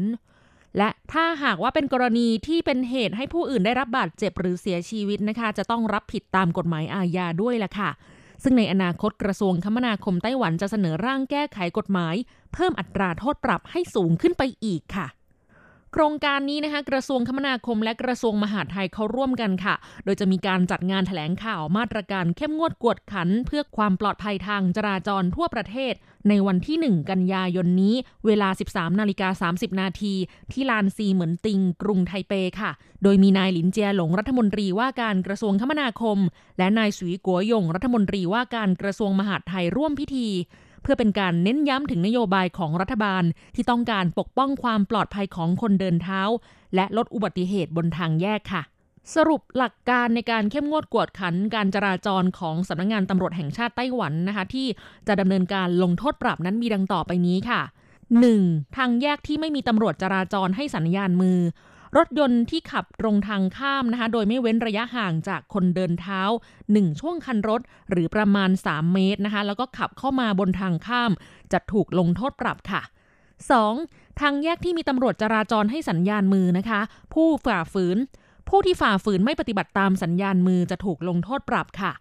[0.77, 7.89] และถ้าหากว่าเป็นกรณีที่เป็นเหตุให้ผู้อื่นได้รับบาดเจ็บหรือเสียชีวิตนะคะ จะต้องรับผิดตามกฎหมายอาญาด้วยล่ะค่ะ
[8.43, 12.15] ซึ่งในอนาคตกระทรวงคมนาคมไต้หวันจะเสนอร่างแก้ไขกฎหมาย
[12.53, 15.07] เพิ่มอัตราโทษปรับให้สูงขึ้นไปอีกค่ะ
[15.97, 25.93] โครงการนี้นะคะกระทรวงคมนาคมและกระทรวงมหาดไทยเขาร่วมกันค่ะ โดยจะมีการจัดงานแถลงข่าวมาตรการเข้มงวดกวดขัน เพื่อความปลอดภัยทางจราจรทั่วประเทศ
[26.29, 30.13] ในวันที่ 1 กันยายนนี้ เวลา 13นาฬิกา30 นาที
[30.51, 32.71] ที่ลานซีเหมือนติง กรุงไทเปค่ะ
[33.03, 36.17] โดยมีนายหลินเจียหลงรัฐมนตรีว่าการกระทรวงคมนาคม
[36.57, 40.29] และนายสุยกัวยงรัฐมนตรีว่าการกระทรวงมหาดไทยร่วมพิธี
[40.85, 43.23] เพื่อเป็นการเน้นย้ำถึงนโยบายของรัฐบาล
[43.55, 46.21] ที่ต้องการปกป้องความปลอดภัยของคนเดินเท้า
[46.75, 48.61] และลดอุบัติเหตุบนทางแยกค่ะ
[49.15, 54.67] สรุปหลักการในการเข้มงวดกวดขันการจราจรของสำนักงงานตำรวจแห่งชาติไต้หวันนะคะ ที่
[55.07, 57.61] จะดำเนินการลงโทษปรับนั้นมีดังต่อไปนี้ค่ะ
[58.19, 58.77] 1.
[58.77, 61.39] ทางแยกที่ไม่มีตำรวจจราจรให้สัญญาณมือ
[61.97, 66.21] รถยนต์ที่ขับตรงทางข้ามนะคะ โดยไม่เว้นระยะห่างจากคนเดินเท้า
[66.63, 71.11] 1 ช่วงคันรถหรือประมาณ 3 เมตรนะคะ แล้วก็ขับเข้ามาบนทางข้าม
[71.51, 72.81] จะถูกลงโทษปรับค่ะ
[73.55, 74.19] 2.
[74.19, 76.81] ทางแยกที่มีตำรวจจราจรให้สัญญาณมือนะคะ
[77.13, 77.97] ผู้ฝ่าฝืน
[78.49, 81.91] ผู้ที่ฝ่าฝืนไม่ปฏิบัติตามสัญญาณมือจะถูกลงโทษปรับค่ะ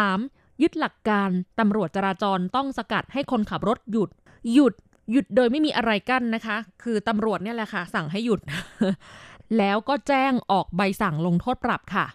[0.00, 0.62] 3.
[0.62, 4.10] ยึดหลักการตำรวจจราจรต้องสกัดให้คนขับรถหยุด
[4.54, 4.74] หยุด
[5.12, 8.40] หยุดโดยไม่มีอะไรกั้นนะคะ คือตำรวจเนี่ยแหละค่ะ สั่งให้หยุด
[9.58, 12.06] แล้วก็แจ้งออกใบสั่งลงโทษปรับค่ะ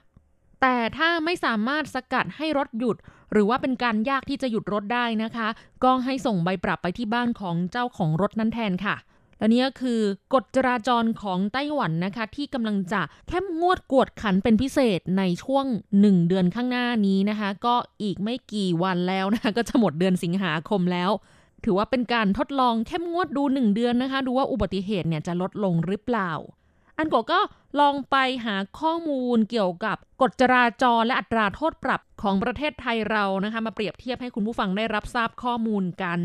[0.61, 2.97] แต่ถ้าไม่สามารถสกัดให้รถหยุด
[3.31, 5.47] หรือว่าเป็นการยากที่จะหยุดรถได้นะคะ
[5.83, 8.95] ก็ให้ส่งใบปรับไปที่บ้านของเจ้าของรถนั้นแทนค่ะ
[9.37, 10.01] และนี่ก็คือ
[10.33, 15.65] กฎจราจรของไต้หวันนะคะ ที่กำลังจะเข้มงวดกวดขันเป็นพิเศษในช่วง
[15.97, 21.11] 1 เดือนข้างหน้านี้นะคะ ก็อีกไม่กี่วันแล้วนะคะก็จะหมดเดือนสิงหาคมแล้ว
[21.63, 26.31] ถือว่าเป็นการทดลองเข้มงวดดู 1 เดือนนะคะ ดูว่าอุบัติเหตุเนี่ยจะลดลงหรือเปล่า
[26.99, 27.39] อันโกก็
[27.79, 36.19] ลองไปหาข้อมูลเกี่ยวกับกฎจราจรและอัตราโทษปรับของประเทศไทยเรานะคะมาเปรียบเทียบให้คุณผู้ฟังได้รับทราบข้อมูลกัน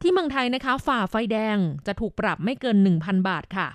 [0.00, 3.68] ที่เมืองไทยนะคะฝ่าไฟแดงจะถูกปรับไม่เกิน 1,000 บาทค่ะ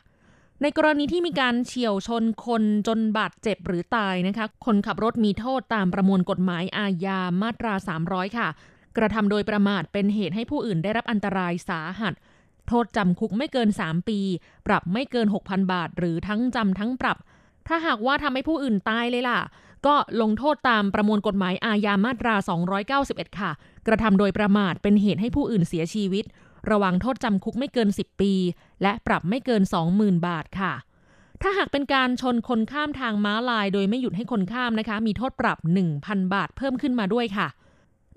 [0.62, 7.74] ในกรณีที่มีการเฉียวชนคนจนบาดเจ็บหรือตายนะคะ คนขับรถมีโทษตามประมวลกฎหมายอาญามาตรา
[8.06, 8.48] 300 ค่ะ
[8.98, 12.14] กระทำโดยประมาทเป็นเหตุให้ผู้อื่นได้รับอันตรายสาหัส
[12.70, 14.20] โทษจำคุกไม่เกิน 3 ปี
[14.68, 17.18] ปรับไม่เกิน 6,000 บาท หรือทั้งจำทั้งปรับ
[17.68, 19.40] ถ้าหากว่าทำให้ผู้อื่นตายเลยล่ะ
[19.86, 22.36] ก็ลงโทษตามประมวลกฎหมายอาญามาตรา
[22.88, 23.52] 291 ค่ะ
[23.88, 26.26] กระทำโดยประมาทเป็นเหตุให้ผู้อื่นเสียชีวิต
[26.72, 28.34] ระวังโทษจำคุกไม่เกิน 10 ปี
[28.82, 29.62] และปรับไม่เกิน
[29.96, 30.74] 20,000 บาทค่ะ
[31.42, 35.58] ถ้าหากเป็นการชนคนข้ามทางม้าลาย โดยไม่หยุดให้คนข้ามนะคะ มีโทษปรับ
[35.96, 37.48] 1,000 บาทเพิ่มขึ้นมาด้วยค่ะ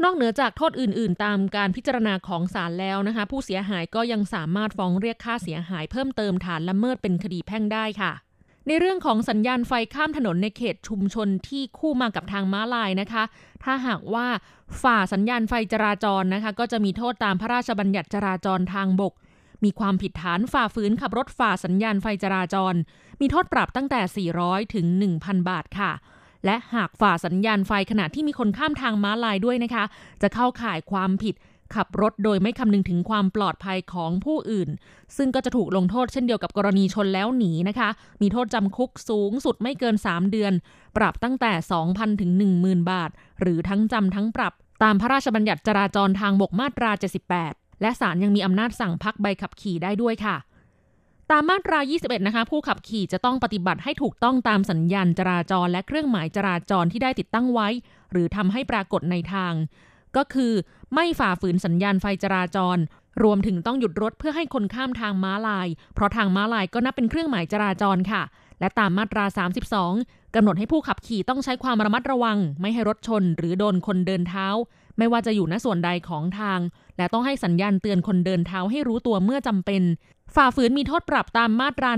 [0.02, 8.12] นอกเหนือจากโทษอื่น ๆ ตามการพิจารณาของศาลแล้วนะคะ ผู้เสียหายก็ยังสามารถฟ้องเรียกค่าเสียหายเพิ่มเติมฐานละเมิดเป็นคดีแพ่งได้ค่ะ
[8.66, 13.24] ในเรื่องของสัญญาณไฟข้ามถนนในเขตชุมชนที่คู่มากับทางม้าลายนะคะ
[13.64, 14.26] ถ้าหากว่า
[14.82, 19.14] ฝ่าสัญญาณไฟจราจรนะคะ ก็จะมีโทษตามพระราชบัญญัติจราจรทางบก
[19.64, 22.74] มีความผิดฐานฝ่าฝืนขับรถฝ่าสัญญาณไฟจราจร
[23.20, 24.86] มีโทษปรับตั้งแต่ 400 ถึง
[25.18, 25.92] 1,000 บาทค่ะ
[26.44, 29.84] และหากฝ่าสัญญาณไฟขณะที่มีคนข้ามทางม้าลายด้วยนะคะ
[30.22, 31.34] จะเข้าข่ายความผิด
[31.74, 34.68] ขับรถโดยไม่คำนึงถึงความปลอดภัยของผู้อื่น
[35.16, 37.88] ซึ่งก็จะถูกลงโทษเช่นเดียวกับกรณีชนแล้วหนีนะคะ
[38.22, 40.52] มีโทษจำคุกสูงสุดไม่เกิน 3 เดือน
[40.96, 41.52] ปรับตั้งแต่
[41.86, 44.52] 2,000 ถึง 10,000 บาท หรือทั้งจำทั้งปรับ
[44.82, 46.90] ตามพระราชบัญญัติจราจรทางบกมาตรา
[47.38, 50.36] 78 และศาลยังมีอำนาจสั่งพักใบขับขี่ได้ด้วยค่ะ
[51.32, 57.68] ตามมาตรา 21 นะคะ ผู้ขับขี่จะต้องปฏิบัติให้ถูกต้องตามสัญญาณจราจร และเครื่องหมายจราจรที่ได้ติดตั้งไว้
[58.12, 59.52] หรือทำให้ปรากฏในทาง
[60.16, 60.52] ก็คือ
[60.94, 62.76] ไม่ฝ่าฝืนสัญญาณไฟจราจร
[63.22, 68.22] รวมถึงต้องหยุดรถเพื่อให้คนข้ามทางม้าลาย เพราะทางม้าลายก็นับเป็นเครื่องหมายจราจรค่ะ
[68.60, 69.24] และตามมาตรา
[69.80, 74.46] 32กำหนดให้ผู้ขับขี่ต้องใช้ความระมัดระวัง ไม่ให้รถชน หรือโดนคนเดินเท้า
[74.98, 76.60] ไม่ว่าจะอยู่ณส่วนใดของทาง
[76.96, 79.82] และต้องให้สัญญาณเตือนคนเดินเท้าให้รู้ตัวเมื่อจำเป็น
[80.36, 81.90] ฝ่าฝืนมีโทษปรับตามมาตรา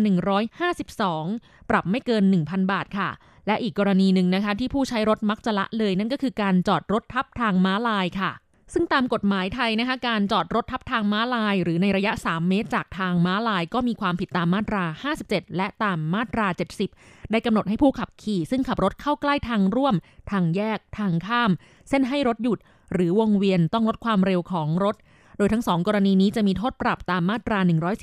[1.00, 3.08] 152 ปรับไม่เกิน 1,000 บาทค่ะ
[3.46, 8.30] และอีกกรณีหนึ่งนะคะ ที่ผู้ใช้รถมักจะละเลย นั่นก็คือการจอดรถทับทางม้าลายค่ะ
[8.72, 14.84] ซึ่งตามกฎหมายไทยนะคะ การจอดรถทับทางม้าลาย หรือในระยะ 3 เมตรจากทางม้าลาย ก็มีความผิดตามมาตรา
[15.20, 16.46] 57 และตามมาตรา
[16.90, 19.94] 70 ได้กำหนดให้ผู้ขับขี่ ซึ่งขับรถเข้าใกล้ทางร่วม
[20.30, 21.50] ทางแยก ทางข้าม
[21.88, 22.58] เส้นให้รถหยุด
[22.92, 24.96] หรือวงเวียนต้องลดความเร็วของรถ
[25.38, 27.58] โดยทั้งสองกรณีนี้จะมีโทษปรับตามมาตรา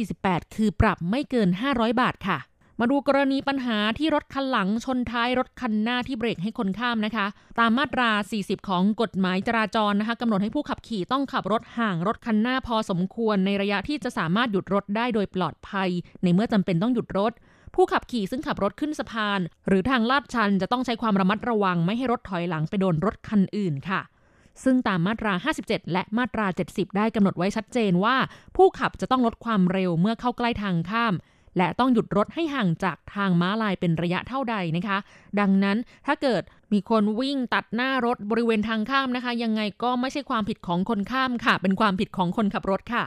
[0.06, 2.40] 148 คือปรับไม่เกิน 500 บาทค่ะ
[2.80, 7.26] มาดูกรณีปัญหาที่รถคันหลังชนท้ายรถคันหน้าที่เบรกให้คนข้ามนะคะ
[7.60, 15.90] ตามมาตรา 40 ของกฎหมายจราจรนะคะกำหนดให้ผู้ขับขี่ต้องขับรถห่างรถคันหน้าพอสมควร ในระยะที่จะสามารถหยุดรถได้โดยปลอดภัย
[16.24, 17.32] ในเมื่อจำเป็นต้องหยุดรถ
[17.76, 24.02] ผู้ขับขี่ซึ่งขับรถขึ้นสะพาน หรือทางลาดชันจะต้องใช้ความระมัดระวังไม่ให้รถถอยหลังไปโดนรถคันอื่นค่ะ
[24.64, 28.16] ซึ่งตามมาตรา 57 และมาตรา 70 ได้กำหนดไว้ชัดเจนว่า
[28.56, 31.14] ผู้ขับจะต้องลดความเร็วเมื่อเข้าใกล้ทางข้าม
[31.58, 34.98] และต้องหยุดรถให้ห่างจากทางม้าลายเป็นระยะเท่าใดนะคะ
[35.40, 36.44] ดังนั้นถ้าเกิด
[36.74, 43.06] มีคนวิ่งตัดหน้ารถบริเวณทางข้ามนะคะ ยังไงก็ไม่ใช่ความผิดของคนข้ามค่ะ เป็นความผิดของคนขับรถค่ะ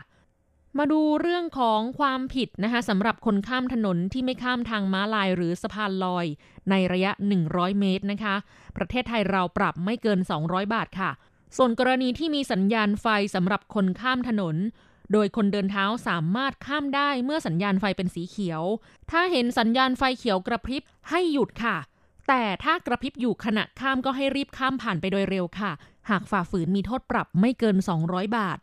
[0.79, 6.27] มาดูเรื่องของความผิดนะคะสำหรับคนข้ามถนนที่ไม่ข้ามทางม้าลายหรือสะพานลอย
[6.71, 7.13] ในระยะ
[7.47, 8.35] 100 เมตรนะคะ
[8.77, 11.11] ประเทศไทยเราปรับไม่เกิน 200 บาทค่ะ
[11.57, 14.57] ส่วนกรณีที่มีสัญญาณไฟสำหรับคนข้ามถนน
[15.13, 18.63] โดยคนเดินเท้าสามารถข้ามได้เมื่อสัญญาณไฟเป็นสีเขียว
[19.11, 21.77] ถ้าเห็นสัญญาณไฟเขียวกระพริบให้หยุดค่ะ
[22.29, 25.73] แต่ถ้ากระพริบอยู่ขณะข้ามก็ให้รีบข้ามผ่านไปโดยเร็วค่ะ
[26.11, 28.59] หากฝ่าฝืนมีโทษปรับไม่เกิน 200 บาท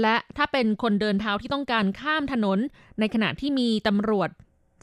[0.00, 2.58] และถ้าเป็นคนเดินเท้าที่ต้องการข้ามถนน
[2.98, 4.30] ในขณะที่มีตำรวจ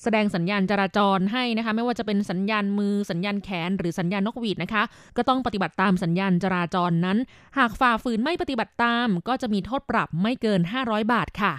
[0.04, 4.84] แสดงสัญญาณจราจรให้นะคะ ไม่ว่าจะเป็นสัญญาณมือสัญญาณแขน หรือสัญญาณนกหวีดนะคะ
[5.18, 7.18] ก็ต้องปฏิบัติตามสัญญาณจราจรนั้น
[7.58, 11.54] หากฝ่าฝืนไม่ปฏิบัติตาม ก็จะมีโทษปรับไม่เกิน 500 บาทค่ะ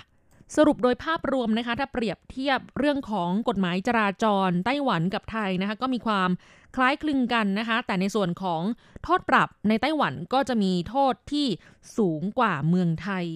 [0.56, 6.30] สรุปโดยภาพรวมนะคะ ถ้าเปรียบเทียบเรื่องของกฎหมายจราจรไต้หวันกับไทยนะคะ ก็มีความ
[6.76, 8.62] คล้ายคลึงกันนะคะ แต่ในส่วนของ
[9.04, 11.46] โทษปรับในไต้หวันก็จะมีโทษที่
[11.96, 13.26] สูงกว่าเมืองไทย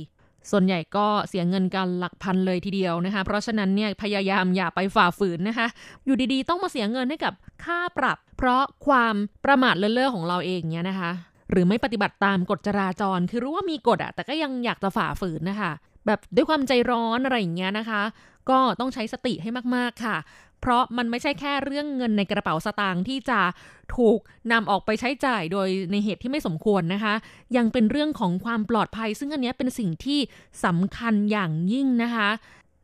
[0.50, 5.66] ส่วนใหญ่ก็เสียเงินกันหลักพันเลยทีเดียวนะคะ เพราะฉะนั้นเนี่ยพยายามอย่าไปฝ่าฝืนนะคะ
[6.04, 7.32] อยู่ดีๆ ต้องมาเสียเงินให้กับ
[7.64, 11.10] ค่าปรับ เพราะความประมาทเลินเล่อของเราเองเนี่ยนะคะ
[11.50, 15.72] หรือไม่ปฏิบัติตามกฎจราจร คือรู้ว่ามีกฎอะแต่ก็ยังอยากจะฝ่าฝืนนะคะ
[16.06, 18.02] แบบด้วยความใจร้อนอะไรอย่างเงี้ยนะคะ
[18.50, 20.16] ก็ต้องใช้สติให้มากๆค่ะ
[20.60, 23.40] เพราะมันไม่ใช่แค่เรื่องเงินในกระเป๋าสตางค์ที่จะ
[23.96, 24.18] ถูก
[24.52, 27.14] นำออกไปใช้จ่ายโดยในเหตุที่ไม่สมควรนะคะ
[27.56, 30.20] ยังเป็นเรื่องของความปลอดภัย ซึ่งอันนี้เป็นสิ่งที่
[30.64, 32.28] สำคัญอย่างยิ่งนะคะ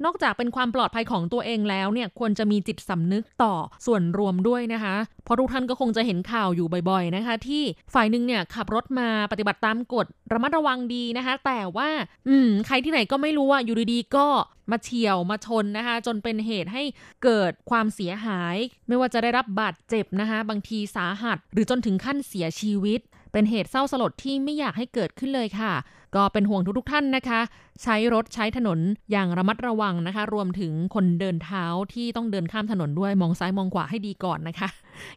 [0.05, 3.55] นอกจากเป็นความปลอดภัยของตัวเองแล้วเนี่ยควรจะมีจิตสำนึกต่อ
[3.87, 7.63] ส่วนรวมด้วยนะคะ เพราะทุกท่านก็คงจะเห็นข่าวอยู่บ่อยๆนะคะ ที่
[7.95, 11.91] ฝ่ายหนึ่งเนี่ยขับรถมาปฏิบัติตามกฎระมัดระวังดีนะคะ แต่ว่า
[12.29, 14.27] อืม ใครที่ไหนก็ไม่รู้ว่าอยู่ดีๆก็
[14.71, 16.83] มาเฉียวมาชนนะคะ จนเป็นเหตุให้
[17.25, 18.57] เกิดความเสียหาย
[18.89, 23.01] ไม่ว่าจะได้รับบาดเจ็บนะคะ บางทีสาหัส หรือจนถึงขั้นเสียชีวิต
[23.33, 25.73] เป็นเหตุเศร้าสลดที่ไม่อยากให้เกิดขึ้นเลยค่ะ
[26.15, 27.41] ก็เป็นห่วงทุกๆท่านนะคะ
[27.83, 28.79] ใช้รถใช้ถนน
[29.11, 31.65] อย่างระมัดระวังนะคะ รวมถึงคนเดินเท้า
[31.95, 34.69] ที่ต้องเดินข้ามถนนด้วยมองซ้ายมองขวาให้ดีก่อนนะคะ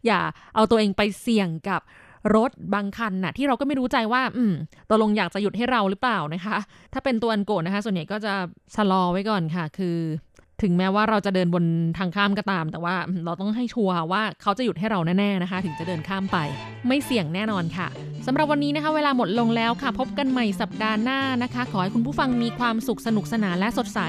[0.05, 0.19] อย่า
[0.55, 1.81] เอาตัวเองไปเสี่ยงกับ
[2.35, 4.53] รถบางคันน่ะที่เราก็ไม่รู้ใจว่า อืม
[4.89, 6.57] ตกลงอยากจะหยุดให้เราหรือเปล่านะคะ
[6.93, 8.33] ถ้าเป็นตัวอันโกะนะคะ ส่วนใหญ่ก็จะ
[8.75, 9.97] ชะลอไว้ก่อนค่ะ คือ
[10.61, 11.63] ถึงแม้ว่าเราจะเดินบน
[11.97, 16.37] ทางข้ามก็ตาม แต่ว่าเราต้องให้ชัวร์ว่าเขาจะหยุดให้เราแน่ๆนะคะ ถึงจะเดินข้ามไป
[16.87, 17.87] ไม่เสี่ยงแน่นอนค่ะ
[18.25, 23.99] สำหรับวันนี้นะคะ เวลาหมดลงแล้วค่ะ พบกันใหม่สัปดาห์หน้านะคะ ขอให้คุณผู้ฟังมีความสุขสนุกสนานและสดใส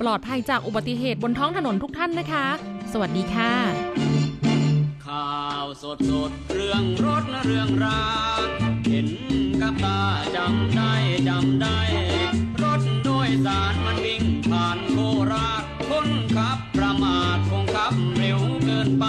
[0.00, 2.46] ปลอดภัยจากอุบัติเหตุบนท้องถนนทุกท่านนะคะ
[2.92, 3.52] สวัสดีค่ะ
[5.06, 8.02] ข่าวสดสดเรื่องรถเรื่องรา
[8.88, 9.08] เห็น
[9.60, 10.00] กับตา
[10.36, 10.92] จำได้
[11.28, 11.78] จำได้
[12.62, 14.96] รถโดยสารมันวิ่งผ่านโค
[15.32, 19.06] ราช คนขับประมาทคงขับเร็วเกินไป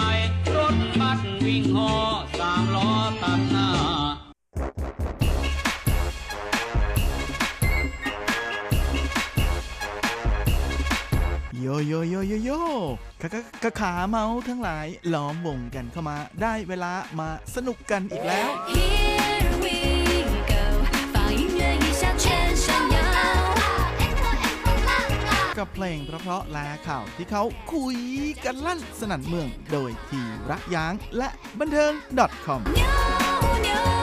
[0.56, 1.92] รถบัสวิ่งหอ
[2.38, 2.88] สามล้อ
[3.22, 3.68] ตัดหน้า
[11.60, 12.50] โยโยโยโยโย
[13.22, 19.27] ขาขากะขาเมาทั้งหลายล้อมวงกันเข้ามา ได้เวลามาสนุกกันอีกแล้ว yeah.
[25.58, 27.42] กับเพลงเพราะๆและข่าวที่เขา
[27.72, 27.98] คุย
[28.44, 31.92] กันลั่นสนั่นเมือง โดยทีรักยางและบันเทิง
[32.44, 32.82] .com 扭
[33.64, 33.97] 扭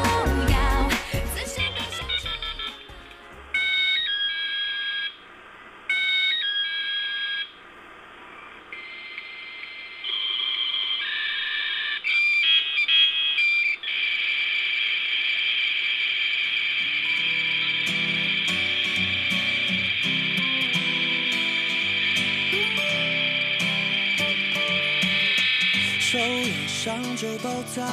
[27.46, 27.86] 爆炸，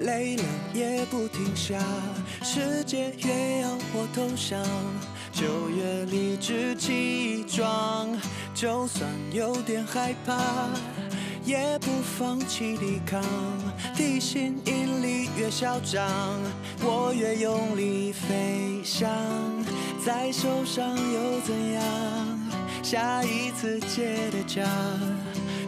[0.00, 1.78] 累了也不停下，
[2.42, 4.62] 世界越要我投降，
[5.32, 8.10] 就越理直气壮，
[8.54, 10.36] 就算有点害怕，
[11.46, 13.22] 也不放弃抵抗，
[13.96, 16.06] 地心引力越嚣张，
[16.82, 19.08] 我越用力飞翔，
[20.04, 21.82] 再受伤又怎样？
[22.82, 24.68] 下一次结的痂。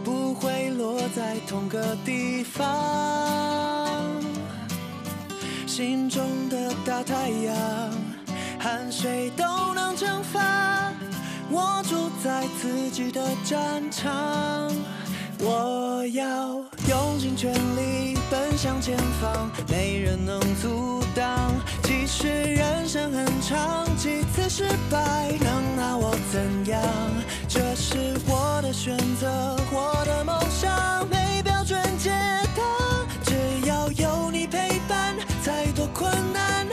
[0.05, 4.05] 不会落在同个地方。
[5.67, 7.57] 心中的大太阳，
[8.61, 10.93] 汗水都能蒸发。
[11.51, 14.71] 我住在自己的战场，
[15.41, 21.53] 我要用尽全力奔向前方，没人能阻挡。
[21.83, 26.81] 其实人生很长，几次失败能拿我怎样？
[27.49, 32.11] 这是我的选择，我的梦想没标准解
[32.57, 32.63] 答，
[33.25, 36.67] 只要有你陪伴，再多困难，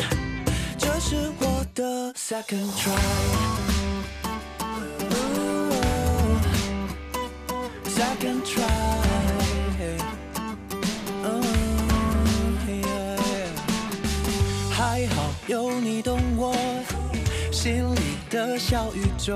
[0.77, 3.70] 这是我的 second try。
[8.21, 8.61] Second try，
[14.69, 16.53] 还好有你懂我
[17.51, 19.35] 心里的小宇宙，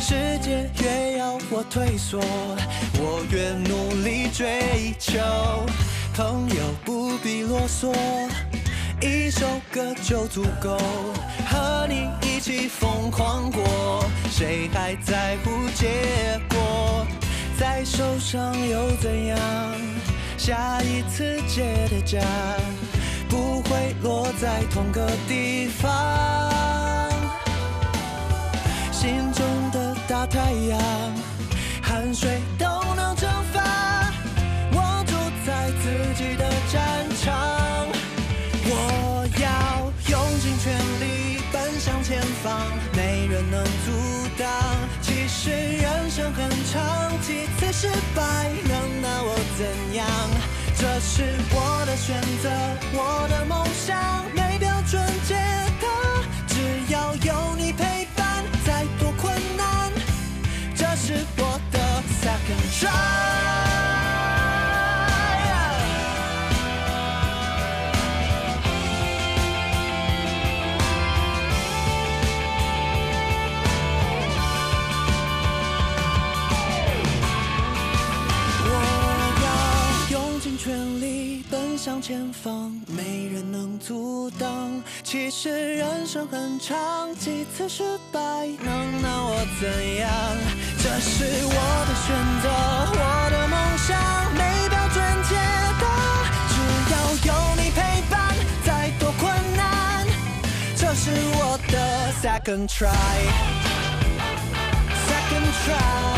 [0.00, 2.18] 世界越要我退缩，
[2.98, 5.20] 我越努力追求。
[6.12, 7.94] 朋友不必啰嗦，
[9.00, 10.76] 一首歌就足够，
[11.46, 17.06] 和你一起疯狂过，谁还在乎结果？
[17.58, 19.38] 再受伤又怎样？
[20.36, 22.22] 下一次结的痂
[23.28, 27.10] 不会落在同个地方。
[28.92, 30.80] 心中的大太阳，
[31.82, 33.60] 汗水都能蒸发。
[34.72, 37.88] 我住在自己的战场，
[38.64, 42.60] 我要用尽全力奔向前方，
[42.94, 44.48] 没人能阻挡。
[45.00, 47.17] 其实人生很长，
[47.80, 50.04] 失败能拿我怎样？
[50.74, 52.50] 这是我的选择，
[52.92, 55.36] 我的梦想没标准解
[55.80, 55.86] 答，
[56.48, 59.92] 只要有你陪伴，再多困难，
[60.74, 61.78] 这是我的
[62.20, 63.27] second try。
[82.48, 84.82] 方，没人能阻挡。
[85.04, 88.20] 其实人生很长，几次失败
[88.64, 90.08] 能拿我怎样？
[90.82, 91.58] 这是我
[91.88, 92.48] 的选择，
[92.96, 93.54] 我的梦
[93.86, 93.88] 想
[94.32, 94.96] 没标准
[95.28, 95.34] 解
[95.82, 95.84] 答。
[96.48, 96.56] 只
[96.94, 96.96] 要
[97.28, 97.78] 有你陪
[98.10, 98.16] 伴，
[98.64, 100.06] 再多困难，
[100.74, 101.76] 这是我的
[102.22, 102.88] second try。
[105.06, 106.17] Second try。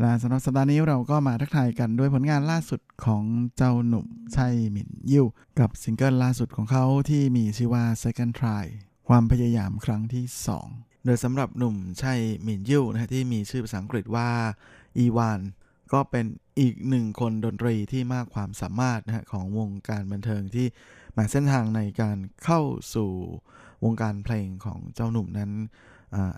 [0.00, 3.24] และสำหรับสัปดาห์นี้เราก็มาทักทายกันด้วยผลงานล่าสุดของ
[3.56, 5.26] เจ้าหนุ่มชัยหมินยิว
[5.60, 8.64] กับซิงเกิลล่าสุดของเขาที่มีชื่อว่า Second Try
[9.08, 10.24] ความพยายามครั้งที่
[10.64, 14.28] 2 โดยสำหรับหนุ่มชัยหมินยิวนะฮะที่มีชื่อภาษาอังกฤษว่า
[14.98, 15.40] อีวาน
[15.92, 16.26] ก็เป็น
[16.60, 20.66] อีกหนึ่งคนดนตรีที่มากความสามารถนะฮะของวงการบันเทิงที่
[21.16, 22.60] มาเส้นทางในการเข้า
[22.94, 23.10] สู่
[23.84, 25.52] วงการเพลงของเจ้าหนุ่มนั้น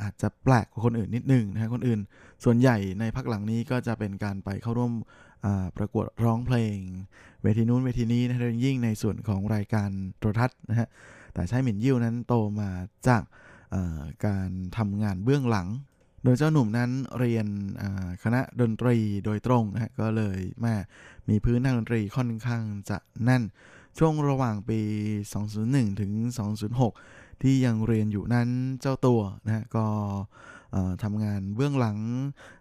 [0.03, 2.01] อาจจะแปลกกว่าคนอื่นนิดนึงนะฮะคนอื่น
[2.45, 4.93] ส่วนใหญ่ในพักหลังนี้ก็จะเป็นการไปเข้าร่วม
[5.77, 6.77] ประกวดร้องเพลง
[7.43, 10.89] เวทีนู้นเวทีนี้นะโดยยิ่งในส่วนของรายการโทรทัศน์นะฮะ
[11.35, 12.71] แต่ใช้หมินยิ้วนั้นโตมา
[13.09, 13.23] จาก
[14.27, 15.69] การทำงานเบื้องหลัง
[16.25, 17.47] โดยเจ้าหนุ่มนั้นเรียน
[18.23, 20.75] คณะดนตรีโดยตรงนะฮะก็เลยแม่
[21.29, 23.43] มีพื้นทางดนตรีค่อนข้างจะแน่น
[23.99, 24.81] ช่วงระหว่างปี
[25.41, 26.13] 201ถึง
[26.71, 28.49] 206 ที่ยังเรียนอยู่นั้น
[28.81, 29.87] เจ้าตัวนะฮะก็
[31.03, 31.99] ทำงานเบื้องหลัง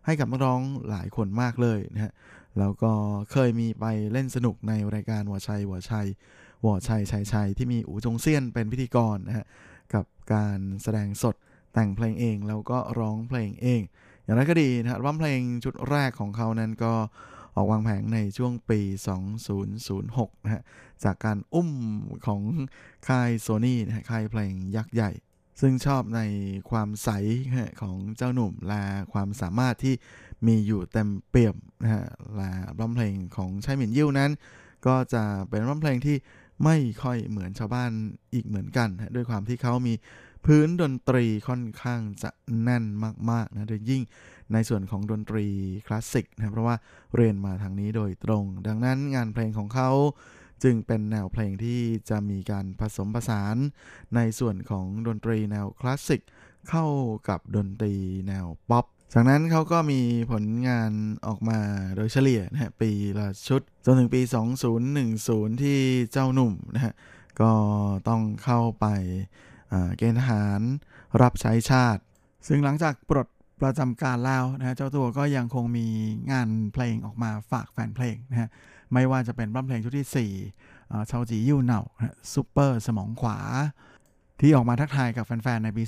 [0.06, 2.12] ให้กับนักร้องหลายคนมากเลยนะฮะ
[2.60, 2.92] แล้วก็
[3.32, 6.08] เคยมีไปเล่นสนุกในรายการหัวชัยหัวชัย
[6.64, 9.46] หัวชัยชัยชัยที่มีอูจงเซียนเป็นพิธีกรนะฮะ
[9.94, 11.36] กับการแสดงสด
[11.74, 13.82] แต่งเพลงเองแล้วก็ร้องเพลงเอง
[14.24, 16.94] อย่างไรก็ดีนะรัมเพลงชุดแรกของเขานั้นก็
[17.56, 18.80] ออกวางแผงในช่วงปี
[19.64, 20.64] 2006 นะฮะ
[21.04, 21.70] จากการอุ้ม
[22.28, 22.42] ของ
[23.08, 25.12] ค่ายโซนี่นะฮะค่ายเพลงยักษ์ใหญ่
[25.62, 26.22] ซึ่งชอบใน
[26.70, 27.10] ความใส
[27.82, 28.84] ของเจ้าหนุ่มและ
[29.14, 29.96] ความสามารถที่
[30.48, 34.32] มีอยู่เต็มเปี่ยมนะฮะและร้องเพลงของชายหมินยิ่วนั้น
[34.86, 36.18] ก็จะเป็นร้องเพลงที่
[36.64, 37.92] ไม่ค่อยเหมือนชาวบ้าน
[38.34, 39.94] อีกเหมือนกันนะด้วยความที่เขามี
[40.46, 42.30] พื้นดนตรีค่อนข้างจะ
[42.62, 42.86] แน่น
[43.32, 44.02] มากๆนะโดยยิ่ง
[44.54, 45.46] ในส่วนของดนตรี
[45.88, 46.76] คลาสสิกนะเพราะว่า
[47.16, 49.92] เรียนมาทางนี้โดยตรง ดังนั้นงานเพลงของเขา
[50.64, 53.56] จึงเป็นแนวเพลงที่จะมีการผสมผสาน
[54.16, 56.22] ในส่วนของดนตรีแนวคลาสสิก
[56.70, 56.86] เข้า
[57.30, 57.94] กับดนตรี
[58.28, 60.02] แนวป๊อปจากนั้นเขาก็มี
[60.32, 60.92] ผลงาน
[61.28, 61.60] ออกมา
[61.96, 64.22] โดยเฉลี่ยนะฮะปีละชุด จนถึงปี
[64.92, 65.80] 2010 ที่
[66.12, 66.94] เจ้าหนุ่มนะฮะ
[67.42, 67.52] ก็
[68.08, 68.86] ต้องเข้าไป
[69.98, 70.62] เกณฑ์ทหาร
[71.22, 72.02] รับใช้ชาติ
[72.48, 73.28] ซึ่งหลังจากปลด
[73.62, 75.88] ประจำการแล้วนะเจ้าตัวก็ยังคงมี
[76.32, 78.50] งานเพลงออกมาฝากแฟนเพลงนะฮะ
[78.94, 80.30] ไม่ว่าจะเป็นร้องเพลงชุดที่
[80.66, 81.82] 4เชาจียิ่วเหนา
[82.34, 83.40] ซูเปอร์สมองขวา
[84.42, 85.84] ที่ออกมาทักทายกับแฟนๆ ในปี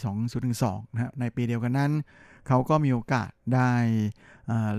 [0.46, 1.92] 2012นะฮะในปีเดียวกันนั้น
[2.48, 3.72] เขาก็มีโอกาสได้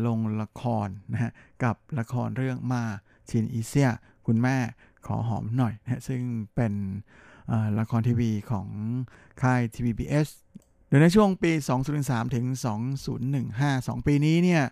[0.06, 1.32] ลงละครนะฮะ
[1.64, 2.82] กับละครเรื่องมา
[3.30, 3.90] ชินอีเซีย
[4.26, 4.56] คุณแม่
[5.06, 6.22] ขอหอมหน่อยนะซึ่ง
[6.54, 6.72] เป็น
[7.78, 8.68] ละครทีวีของ
[9.42, 10.28] ค่าย TVBS
[10.88, 11.52] โดยในช่วงปี
[11.94, 12.46] 2003 ถึง
[13.16, 14.62] 2015 2 ปีนี้เนี่ย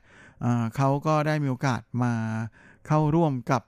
[0.76, 2.14] เขาก็ได้มีโอกาสมา
[2.86, 3.62] เข้าร่วมกับ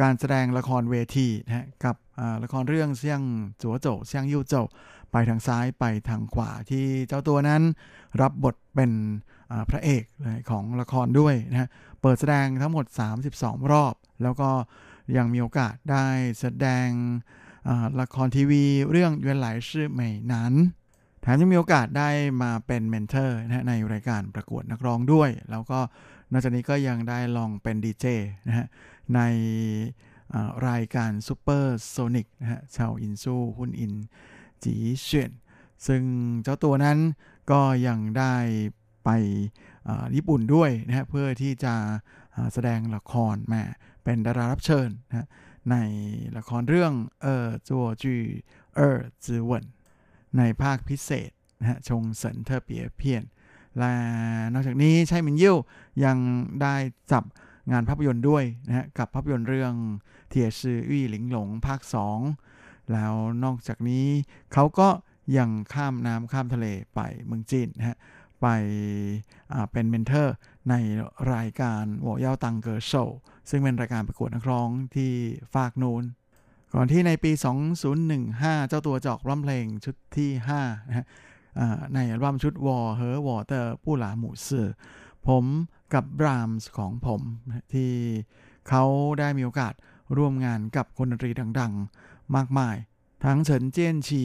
[0.00, 1.96] การแสดงละครเวทีนะฮะกับ
[2.44, 3.22] ละครเรื่องเสี่ยง
[3.62, 4.54] จัวโจเสี่ยงยูโจ
[5.12, 7.62] ไปทางซ้ายไปทางขวาที่เจ้าตัวนั้น
[8.20, 8.90] รับบทเป็น
[9.70, 10.04] พระเอก
[10.50, 11.68] ของละครด้วยนะฮะ
[12.00, 12.86] เปิดแสดงทั้งหมด
[13.28, 14.50] 32 รอบ แล้วก็
[15.16, 16.06] ยังมีโอกาสได้
[16.40, 16.88] แสดง
[18.00, 20.52] ละครทีวีเรื่องเยวนไหลชื่อใหม่นั้น
[21.26, 22.10] แถมยังมีโอกาสได้
[22.42, 25.78] มาเป็น mentor นะในรายการประกวดนักร้องด้วย แล้วก็
[26.30, 28.06] นอกจากนี้ก็ยังได้ลองเป็นดีเจ
[28.48, 28.66] นะฮะ
[29.14, 29.20] ใน
[30.68, 33.92] รายการ Supersonic นะฮะชาวอินซูฮุนอิน
[34.62, 35.32] จีเฉียน
[35.86, 36.02] ซึ่ง
[36.42, 36.98] เจ้าตัวนั้น
[37.50, 38.34] ก็ยังได้
[39.04, 39.10] ไป
[40.16, 41.74] ญี่ปุ่นด้วยนะฮะเพื่อที่จะ
[42.52, 43.62] แสดงละครแม่
[44.04, 45.26] เป็นดารารับเชิญนะ
[45.70, 45.76] ใน
[46.36, 48.22] ละครเรื่องเออจัวจือ
[48.76, 49.64] เออจือเวิน
[50.38, 51.30] ในภาคพิเศษ
[51.60, 53.24] นะฮะชงเสินเทอเปียเพียน
[53.78, 53.92] และ
[54.52, 55.56] นอกจากนี้ใช่มินยิ่ว
[56.04, 56.18] ยัง
[56.62, 56.74] ได้
[57.12, 57.24] จับ
[57.72, 59.74] งานภาพยนตร์ด้วยนะฮะกับภาพยนตร์เรื่อง
[60.28, 61.80] เทียซือวี่หลิงหลงภาค
[62.36, 63.14] 2 แล้ว
[63.44, 64.06] นอกจากนี้
[64.52, 64.88] เขาก็
[65.38, 67.96] ยังข้ามน้ำข้ามทะเลไปเมืองจีนนะฮะ
[68.40, 68.46] ไป
[69.72, 70.34] เป็นเมนเทอร์
[70.70, 70.74] ใน
[71.34, 73.18] รายการหัวเย่าตังเกอร์โชว์
[73.50, 75.12] ซึ่งเป็นรายการประกวดนักร้องที่
[75.54, 76.02] ฝากนูน
[76.78, 77.32] ก่อนที่ในปี
[78.00, 81.06] 2015 เจ้าตัวจอกร้องเพลงชุดที่5นะฮะ
[81.94, 84.68] ในอัลบั้มชุดวอเฮอวอเตอร์ผู้หลาหมู่สื่อ
[85.28, 85.44] ผม
[85.94, 87.22] กับบรามส์ของผม
[87.72, 87.92] ที่
[88.68, 88.84] เขา
[89.18, 89.74] ได้มีโอกาส
[90.16, 92.76] ร่วมงานกับคนดนตรีดังๆ มากมาย
[93.24, 94.24] ทั้งเฉินเจี้ยนฉี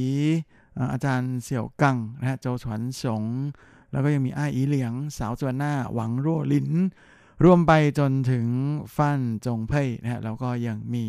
[0.94, 3.24] อาจารย์เสี่ยวกังนะฮะโจฉวนสง
[3.92, 6.70] แล้วก็ยังมีอ้ายอีเหลียง สาวจวนหน้า หวังรั่วลิน
[7.46, 8.46] รวมไปจนถึง
[8.96, 11.06] ฟั่นจงเพ่ยนะฮะแล้วก็ยังมี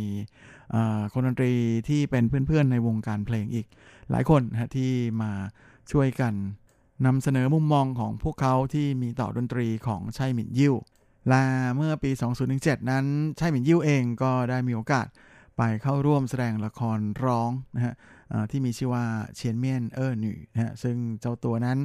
[1.12, 1.52] คนดนตรี
[1.88, 3.66] ที่เป็นเพื่อนๆในวงการเพลงอีก
[4.10, 4.92] หลายคนฮะที่
[5.22, 5.32] มา
[5.92, 6.34] ช่วยกัน
[7.06, 10.74] นำเสนอมุมมองของพวกเขาที่มีต่อดนตรีของชัยหมินยิว
[11.28, 11.42] และ
[11.76, 12.10] เมื่อปี
[12.50, 13.04] 2017 นั้น
[13.38, 15.06] ชัยหมินยิวเองก็ได้มีโอกาส
[15.56, 17.94] ไปเข้าร่วมแสดงละครร้องนะฮะ
[18.50, 19.04] ที่มีชื่อว่า
[19.36, 21.78] เชียนเมียนเออหน่นะฮะซึ่งเจ้าตัวนั้น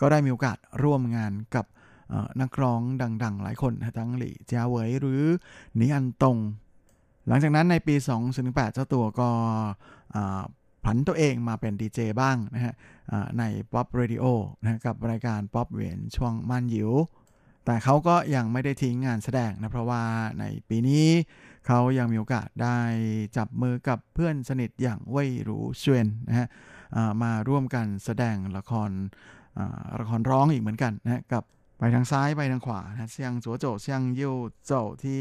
[0.00, 1.66] ก็ได้มีโอกาสร่วมงานกับ
[2.40, 5.22] นักร้องดัง ๆ หลายคนทั้งหลี่เจียเวยหรือ
[5.80, 6.36] นีอันตง
[7.28, 7.94] หลังจากนั้นในปี
[8.34, 9.28] 2018เจ้าตัวก็
[10.84, 12.74] ผันตัวเองมาเป็นดีเจบ้างนะฮะ
[13.38, 14.24] ใน Pop Radio
[14.60, 16.92] นะกับรายการ Pop เวียนช่วงมันยิว
[17.64, 20.02] แต่เขาก็ยังไม่ได้ทิ้งงานแสดงนะเพราะว่า
[20.40, 21.06] ในปีนี้
[21.66, 22.78] เขายังมีโอกาสได้
[23.36, 26.48] จับมือกับเพื่อนสนิทอย่างเว่ยหรูเชวนนะฮะ
[27.22, 28.90] มาร่วมกันแสดงละคร
[30.00, 31.44] ละครร้องอีกเหมือนกันนะกับ
[31.78, 34.34] ไปทางซ้ายไปทางขวานะเซียงจัวโจเซียงยิว
[34.66, 34.72] โจ
[35.02, 35.18] ที่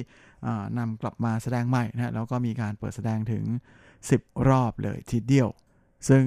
[0.77, 3.43] นำกลับมาแสดงใหม่นะแล้วก็มีการเปิดแสดงถึง
[3.95, 5.49] 10 รอบเลยทีเดียว
[6.09, 6.23] ซึ่ง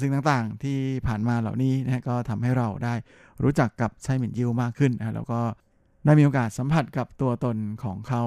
[0.00, 2.94] สิ่งต่างๆที่ผ่านมาเหล่านี้นะก็ทำให้เราได้
[3.42, 5.40] รู้จักกับไชหมินยิวมากขึ้นนะแล้วก็
[6.04, 8.24] ได้มีโอกาสสัมผัสกับตัวตนของเขา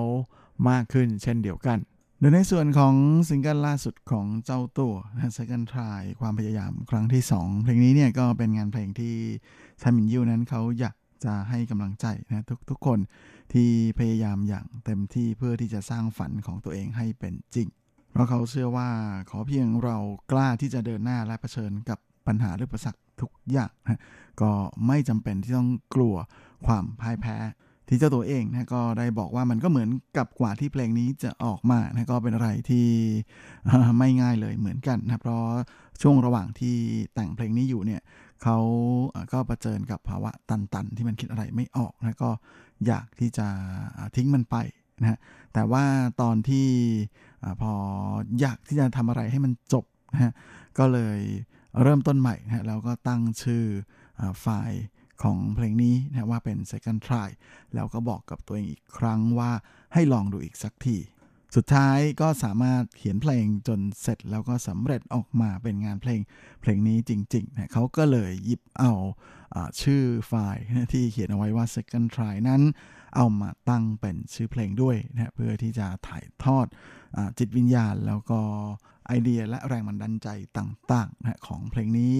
[0.69, 1.79] มากขึ้นเช่นเดียวกัน
[2.19, 2.93] โดยในส่วนของ
[3.27, 9.15] ซิงเกิลล่าสุดของเจ้าตัวนะ Second Try ความพยายามครั้งที่ 2 เพลงนี้เนี่ยก็เป็นงานเพลงที่
[9.81, 12.99] ชามินยิวนั้นเขาอยากจะให้กำลังใจนะทุกทุกคน
[13.53, 13.69] ที่
[13.99, 17.67] พยายามอย่างเต็มที่เพื่อที่จะสร้างฝันของตัวเองให้เป็นจริง
[18.11, 18.89] เพราะเขาเชื่อว่า
[19.29, 19.97] ขอเพียงเรา
[20.31, 24.01] กล้าที่จะเดินหน้าและะเผชิญกับปัญหาหรือประสักทุกอย่างนะ
[24.41, 24.51] ก็
[24.87, 26.15] ไม่จำเป็นที่ต้องกลัว
[26.65, 27.37] ความพ่ายแพ้
[27.87, 32.87] ที่เจ้าตัวเองนะก็ได้บอกว่ามันก็เหมือนกับกว่าที่เพลงนี้จะออกมานะก็เป็นอะไรที่
[33.99, 35.41] ไม่ง่ายเลยเหมือนกันนะเพราะ
[36.01, 36.75] ช่วงระหว่างที่
[37.13, 38.01] แต่งเพลงนี้อยู่เนี่ย
[38.43, 38.57] เขา
[39.33, 42.31] ก็ประเจิญกับภาวะตันๆ ที่มันคิดอะไรไม่ออกนะก็
[42.87, 43.47] อยากที่จะ
[44.15, 44.55] ทิ้งมันไป
[45.01, 45.19] นะ
[45.53, 45.83] แต่ว่า
[46.21, 46.67] ตอนที่
[47.61, 47.73] พอ
[48.39, 50.33] อยากที่จะทำอะไรให้มันจบนะฮะ
[50.77, 51.19] ก็เลย
[51.81, 53.63] เริ่มต้นใหม่นะแล้วก็ตั้งชื่อ
[54.41, 54.83] ไฟล์
[55.23, 57.29] ของเพลงนี้นะว่าเป็น second try
[57.75, 59.51] แล้วก็บอกกับตัวเองอีกครั้งว่า
[59.93, 60.97] ให้ลองดูอีกสักที
[61.55, 66.19] สุดท้ายก็สามารถเขียนเพลงจนเสร็จแล้วก็สำเร็จออกมาเป็นงานเพลง
[66.61, 68.93] เพลงนี้จริงๆนะเขาก็เลยหยิบเอา
[69.81, 72.61] ชื่อไฟล์ที่เขียนเอาไว้ว่า second try นั้น
[73.15, 76.65] เอามาตั้งเป็นชื่อเพลงด้วยนะเพื่อที่จะถ่ายทอด
[77.15, 78.39] อจิตวิญญาณแล้วก็
[79.07, 80.27] ไอเดียและแรงบันดาลใจ
[80.57, 82.17] ต่างๆนะของเพลงนี้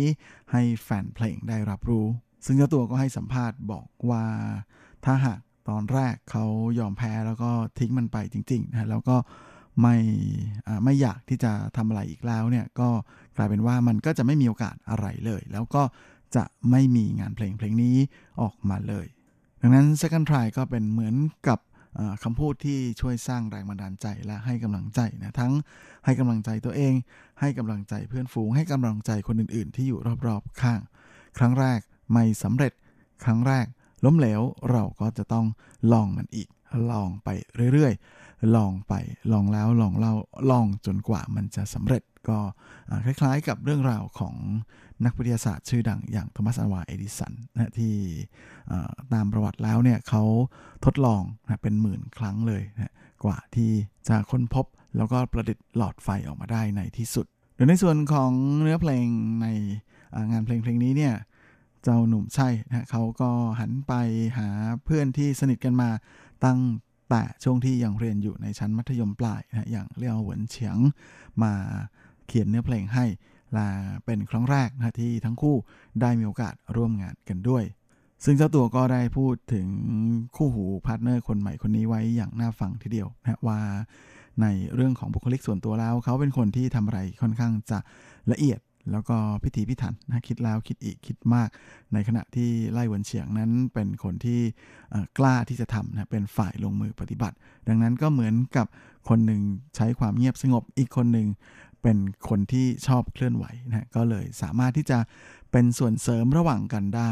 [0.52, 2.06] ให้แฟนเพลงได้รับรู้
[2.46, 4.26] ซึ่งเจ้าตัวก็ให้สัมภาษณ์บอกว่า
[5.06, 5.40] ถ้าหาก
[5.70, 6.46] ตอนแรกเขา
[6.80, 9.18] ยอมแพ้แล้วก็ทิ้งมันไปจริงๆนะแล้วก็
[9.82, 9.98] ไม่
[10.84, 12.90] ไม่อยากที่จะทำอะไรอีกแล้วเนี่ยก็
[13.38, 15.84] กลายเป็นว่ามันก็จะไม่มีโอกาสอะไรเลย แล้วก็
[16.36, 17.96] จะไม่มีงานเพลงเพลงนี้
[18.42, 19.06] ออกมาเลย
[19.62, 21.16] ดังนั้น second try ก็เป็นเหมือน
[21.48, 21.60] กับ
[22.24, 25.54] คำพูดที่ช่วยสร้างแรงบันดาลใจและให้กำลังใจนะทั้ง
[26.06, 26.94] ให้กำลังใจตัวเอง
[27.40, 30.82] ให้กำลังใจเพื่อนฝูง ให้กำลังใจคนอื่นๆ ที่อยู่รอบๆข้าง
[31.38, 31.80] ครั้งแรก
[32.14, 32.74] ไม่สำเร็จ
[33.24, 33.66] ครั้งแรก
[34.06, 34.42] ล้มเหลว
[34.72, 35.46] เราก็จะต้อง
[35.92, 36.48] ลองมันอีก
[36.92, 37.30] ลองไป
[37.74, 38.94] เรื่อยๆ ลองไป
[39.32, 40.14] ลองแล้วลองเล่า
[40.52, 42.38] ลองจนกว่ามันจะสำเร็จก็
[43.06, 44.36] คล้ายๆกับเรื่องราวของ
[45.06, 47.94] นักวิทยาศาสตร์ชื่อดังอย่างโทมัสอลวาเอดิสันนะที่
[49.14, 50.24] ตามประวัติแล้วเนี่ยเขา
[50.86, 52.94] ทดลองนะเป็นหมื่นครั้งเลยนะ
[53.24, 53.72] กว่าที่
[54.08, 54.66] จะค้นพบ
[54.98, 57.26] แล้วก็ประดิษฐ์หลอดไฟออกมาได้ในที่สุด
[57.56, 58.32] โดยในส่วนของ
[58.62, 59.06] เนื้อเพลง
[59.42, 59.48] ใน
[60.32, 61.14] งานเพลงเพลงนี้เนี่ย
[61.84, 63.94] เจ้าหนุ่มใช่นะเขาก็หันไป
[64.38, 64.50] หา
[64.86, 65.90] เพื่อนที่สนิทกันมา
[66.46, 66.60] ตั้ง
[67.10, 70.78] แต่ช่วงที่ยังเรียนอยู่ในชั้นมัธยมปลายนะอย่างเลี่ยวหวนเฉียง
[71.44, 71.54] มา
[72.28, 73.06] เขียนเนื้อเพลงให้
[73.58, 73.70] ลา
[74.06, 75.56] เป็นครั้งแรกนะที่ทั้งคู่
[76.02, 77.64] ได้มีโอกาสร่วมงานกันด้วย
[78.26, 79.68] ซึ่งเจ้าตัวก็ได้พูดถึง
[80.36, 83.60] คู่หู partner คนใหม่คนนี้ไว้อย่างน่าฟังทีเดียวนะว่า
[84.42, 87.80] ในเรื่องของบุคลิกส่วนตัวแล้ว เขาเป็นคนที่ทำอะไรค่อนข้างจะ
[88.32, 88.60] ละเอียด
[88.92, 91.50] แล้วก็พิถีพิถันนะคิดแล้วคิดอีกคิดมาก
[91.94, 94.42] ในขณะที่ไล่วนเฉียงนั้นเป็นคนที่
[95.18, 97.36] กล้าที่จะทำนะเป็นฝ่ายลงมือปฏิบัติ
[97.68, 98.68] ดังนั้นก็เหมือนกับ
[99.10, 99.42] คนหนึ่ง
[99.76, 101.28] ใช้ความเงียบสงบอีกคนหนึ่ง
[101.84, 101.98] เป็น
[102.30, 105.00] คนที่ชอบเคลื่อนไหวนะก็เลยสามารถที่จะ
[105.52, 107.10] เป็นส่วนเสริมระหว่างกันได้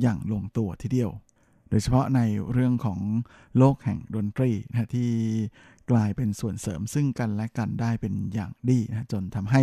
[0.00, 1.10] อย่างลงตัวทีเดียว
[1.70, 2.20] โดยเฉพาะใน
[2.52, 3.00] เรื่องของ
[3.58, 5.10] โลกแห่งดนตรีนะที่
[5.90, 9.62] กลายเป็นส่วนเสริมซึ่งกันและกันได้เป็นอย่างดีนะจนทำให้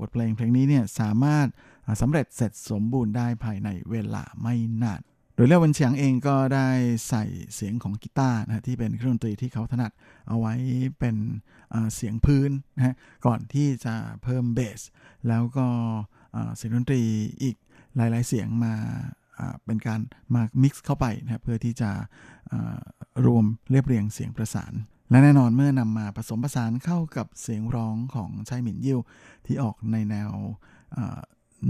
[0.00, 1.46] บทเพลงเพลงนี้เนี่ยสามารถ
[2.00, 5.02] สำเร็จเสร็จสมบูรณ์ได้ภายในเวลาไม่นาน
[5.34, 6.68] โดยเล่วันเฉียงเองก็ได้
[7.08, 7.24] ใส่
[7.54, 9.92] เสียงของกีตาร์นะที่เป็นเครื่องดนตรีที่เขาถนัด
[10.28, 10.54] เอาไว้
[10.98, 11.16] เป็น
[11.94, 14.80] เสียงพื้นนะก่อนที่จะเพิ่มเบส
[15.28, 15.66] แล้วก็
[16.56, 17.02] เสียงดนตรี
[17.42, 17.56] อีก
[17.96, 18.74] หลาย ๆ เสียงมา
[19.64, 20.00] เป็นการ
[20.34, 21.90] มามิกซ์เข้าไปนะเพื่อที่จะ
[23.26, 24.72] รวมเรียบเรียงเสียงประสาน
[25.12, 29.00] และแน่นอนเมื่อนำมาผสมผสานเข้ากับเสียงร้องของชายหมินยิว
[29.46, 30.30] ที่ออกในแนว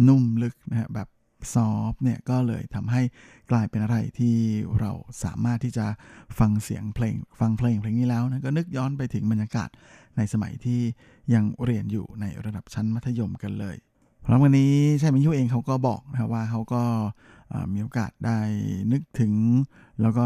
[0.09, 1.09] นุ่มลึกนะฮะแบบ
[1.55, 3.03] ซอฟเนี่ยก็เลยทำให้
[3.51, 4.37] กลายเป็นอะไรที่
[4.81, 4.93] เรา
[5.25, 5.87] สามารถที่จะ
[6.39, 9.69] ฟังเสียงเพลง ฟังเพลงเพลงนี้แล้วนะก็นึกย้อนไปถึงบรรยากาศ
[10.17, 10.81] ในสมัยที่
[11.35, 13.77] ยังเรียนอยู่ในระดับชั้นมัธยมกันเลย
[14.25, 16.83] พร้อมกันนี้ชายมินยูเองเขาก็บอกนะว่าเขาก็
[17.73, 18.39] มีโอกาสได้
[18.93, 19.33] นึกถึง
[20.01, 20.25] แล้วก็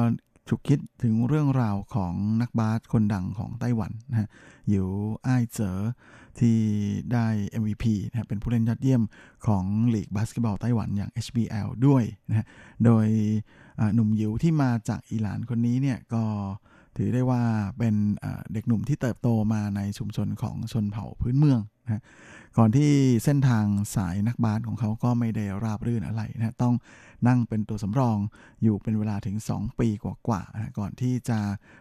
[0.49, 4.29] ฉุกคิดถึงเรื่องราวของนักบาสคนดังของไต้หวันนะฮะ
[4.69, 4.89] หยิว
[5.27, 5.79] อ้ายเจ๋อ
[6.39, 6.59] ที่
[7.13, 7.27] ได้
[7.63, 9.03] MVP นะฮะเป็นผู้เล่นยอดเยี่ยม
[9.47, 12.47] ของลีกบาสเกตบอลไต้หวันอย่าง HBL ด้วยนะฮะ
[12.85, 13.07] โดย
[13.95, 16.23] หนุ่มยิวที่มาจากอิหร่านคนนี้เนี่ยก็
[16.97, 17.43] ถือได้ว่า
[17.79, 17.95] เป็น
[18.53, 22.03] เด็กหนุ่มที่เติบโตมาในชุมชนของชนเผ่าพื้นเมือง นะ
[22.59, 22.91] ก่อนที่
[23.25, 23.67] เส้นทาง
[23.97, 26.75] สายนักบาสของเขาก็ไม่ได้ราบรื่นอะไรนะฮะต้อง
[27.29, 28.19] นั่งเป็นตัวสำรอง
[28.63, 31.39] อยู่เป็นเวลาถึง 2 ปีกว่าๆนะฮะก่อนที่จะ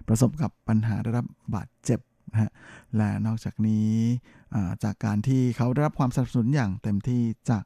[0.07, 1.25] ประสบกับปัญหาได้รับ
[1.55, 1.99] บาดเจ็บ
[2.31, 2.51] นะฮะ
[2.97, 3.91] และนอกจากนี้
[4.83, 7.63] จากการที่เขาได้รับความสนับสนุนอย่างเต็มที่จาก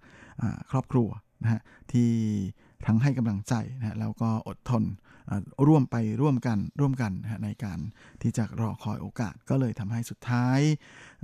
[0.72, 1.10] ครอบครัว
[1.44, 1.62] นะฮะ
[1.92, 2.10] ที่
[2.86, 4.84] ทั้งให้กำลังใจนะฮะแล้วก็อดทน
[5.68, 7.12] ร่วมไปร่วมกันร่วมกัน
[7.44, 7.80] ในการ
[8.22, 10.60] ที่จะรอคอยโอกาสก็เลยทำให้สุดท้าย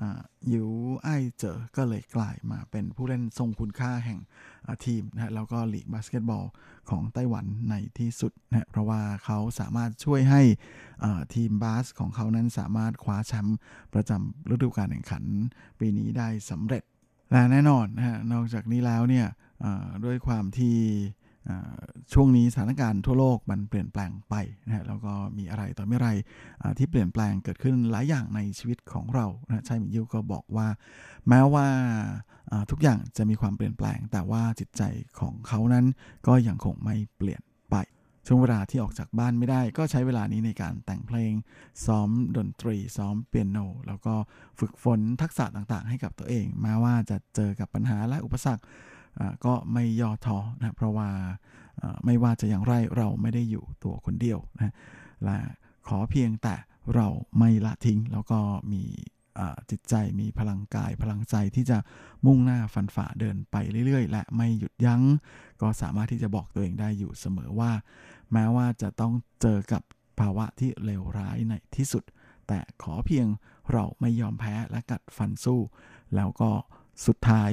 [0.01, 0.03] อ
[0.51, 0.69] ยิว
[1.03, 4.19] ไอเจอก็เลยกลายมาเป็นผู้เล่นทรงคุณค่าแห่ง
[4.85, 6.43] ทีมนะแล้วก็ลีกบาสเกตบอล
[6.89, 10.41] ของไต้หวันในที่สุดนะเพราะว่าเขาสามารถช่วยให้
[11.35, 13.57] ทีมบาสของเขานั้นสามารถคว้าแชมป์
[13.93, 15.23] ประจำฤดูกาลแข่งขัน
[15.79, 16.83] ปีนี้ได้สำเร็จ
[17.31, 19.27] และแน่นอนนะฮะนอกจากนี้แล้วเนี่ย
[20.05, 20.77] ด้วยความที่
[22.13, 24.35] ช่วงนี้สถานการณ์ทั่วโลกมันเปลี่ยนแปลงไป
[24.65, 26.09] นะฮะแล้วก็มีอะไรต่อไม่อไร
[26.61, 30.67] อที่เปลี่ยนแปลงเกิดขึ้นหลายอย่างในชีวิตของเรานะชัยมิยิวก็บอกว่า
[31.29, 31.67] แม้ว่า
[32.71, 34.83] ทุกอย่างจะมีความเปลี่ยนแปลง แต่ว่าจิตใจ
[35.19, 35.85] ของเขานั้น
[36.27, 37.41] ก็ยังคงไม่เปลี่ยน
[37.71, 37.75] ไป
[38.27, 41.33] ช่วงเวลาที่ออกจากบ้านไม่ได้ ก็ใช้เวลานี้ในการแต่งเพลง
[41.85, 44.13] ซ้อมดนตรี ซ้อมเปียโน แล้วก็
[44.59, 48.63] ฝึกฝนทักษะต่างๆ ให้กับตัวเองแม้ว่าจะเจอกับปัญหาและอุปสรรค
[49.45, 51.09] ก็ไม่ย่อท้อนะเพราะว่า
[52.05, 54.73] ไม่ว่าจะอย่างไรเราไม่ได้อยู่ตัวคนเดียวนะ
[55.23, 55.37] และ
[55.87, 56.55] ขอเพียงแต่
[56.95, 57.07] เรา
[57.39, 58.39] ไม่ละทิ้งแล้วก็
[58.73, 58.83] มี
[59.71, 61.77] จิตใจมีพลังกายพลังใจที่จะ
[62.25, 63.55] มุ่งหน้าฟันฝ่าเดินไป
[63.85, 65.01] เรื่อย ๆ และไม่หยุดยัง้ง
[65.61, 67.71] ก็สามารถที่จะบอกตัวเองได้อยู่เสมอว่า
[68.31, 69.81] แม้ว่าจะต้องเจอกับ
[70.19, 72.03] ภาวะที่เลวร้ายในที่สุด
[72.47, 73.27] แต่ขอเพียง
[73.71, 75.61] เราไม่ยอมแพ้และกัดฟันสู้
[76.15, 76.51] แล้วก็
[77.05, 77.51] สุดท้าย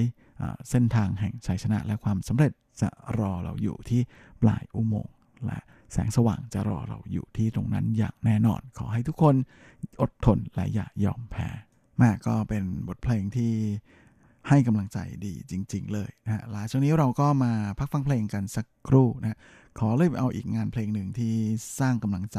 [0.70, 4.00] เส้นทางแห่งชัยชนะและความสำเร็จจะรอเราอยู่ที่
[4.42, 5.14] ปลายอุโมงค์
[5.46, 5.58] และ
[5.92, 9.34] แสงสว่างจะรอเราอยู่ที่ตรงนั้นอย่างแน่นอน ขอให้ทุกคน
[10.02, 11.48] อดทนและอย่ายอมแพ้
[11.98, 13.52] แม่ก็เป็นบทเพลงที่
[14.48, 19.38] ให้กำลังใจดีจริง ๆ เลยนะฮะหลายช่วงนี้เราก็มาพักฟังเพลงกันสักครู่นะ
[19.78, 21.34] ขอเลยเอาอีกงานเพลงหนึ่งที่
[21.80, 22.38] สร้างกำลังใจ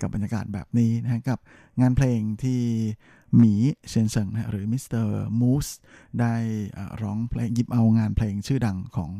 [0.00, 1.38] กับบรรยากาศแบบนี้นะกับ
[1.80, 2.60] งานเพลงที่
[3.36, 3.54] หมี
[3.88, 5.66] เชนเซิงนะฮะหรือมิสเตอร์มูส
[6.20, 6.34] ได้
[7.02, 9.12] ร้องเพลงหยิบเอางานเพลงชื่อดังของ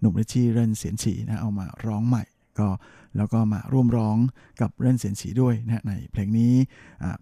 [0.00, 2.24] หนุ่ม Richie เรนเสียนฉีนะเอามาร้องใหม่
[2.58, 2.68] ก็
[3.16, 4.16] แล้วก็มาร่วมร้อง
[4.60, 6.54] กับเรนเสียนฉีด้วยนะในเพลงนี้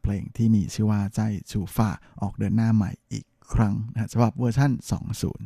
[0.03, 1.91] เพลงที่มีชื่อว่า再出发
[2.22, 3.24] ออกเดินหน้าใหม่อีก
[3.55, 4.70] ครั้งนะฮะฉบับเวอร์ชัน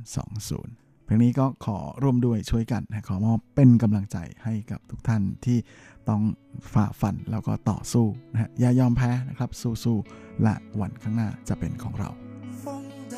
[0.05, 5.58] 2020 เพลงนี้ก็ขอร่วมด้วยช่วยกันนะขอมอบเป็นกำลังใจให้กับทุกท่านที่
[6.10, 6.22] ต้อง
[6.74, 9.50] ฝ่าฟันแล้วก็ต่อสู้นะฮะอย่ายอมแพ้นะครับ
[9.84, 12.10] สู้ๆและวันข้างหน้าจะเป็นของเรา
[12.62, 12.66] 风
[13.14, 13.16] 大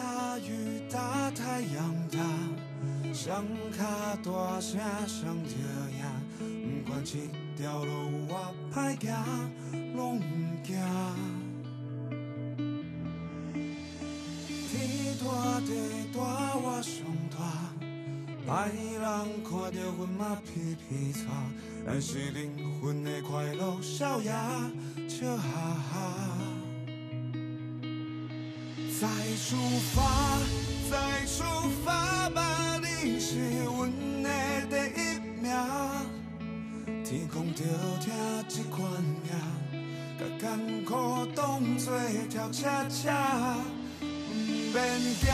[0.47, 0.49] 雨
[0.93, 0.95] 大
[1.39, 1.41] 太
[1.75, 1.77] 阳
[2.15, 2.17] 大，
[3.21, 3.23] 双
[3.77, 3.79] 脚
[4.25, 4.27] 大
[4.67, 4.69] 声
[5.15, 5.19] 上
[5.51, 5.55] 着
[5.99, 6.03] 呀，
[6.63, 7.11] 不管这
[7.57, 7.91] 条路
[8.32, 8.34] 我
[8.73, 8.75] 歹
[9.05, 9.09] 行，
[9.97, 11.44] 拢唔惊。
[14.76, 15.72] 天大地
[16.12, 16.20] 大
[16.56, 16.92] 我上
[17.32, 17.36] 大，
[18.46, 18.68] 歹
[19.00, 19.02] 人
[19.42, 21.20] 看着阮嘛皮皮擦，
[21.86, 24.70] 咱是灵魂的快乐笑呀，
[25.08, 25.94] 笑哈哈。
[29.00, 29.56] 再出
[29.94, 30.38] 发，
[30.90, 31.42] 再出
[31.84, 33.90] 发吧，你是阮
[34.22, 34.28] 的
[34.68, 35.50] 第一名。
[37.02, 37.64] 天空着
[38.00, 38.12] 听
[38.48, 38.80] 这款
[39.22, 39.32] 命，
[40.18, 41.98] 甲艰苦当作
[42.28, 43.56] 跳恰恰。
[44.72, 45.28] 免惊，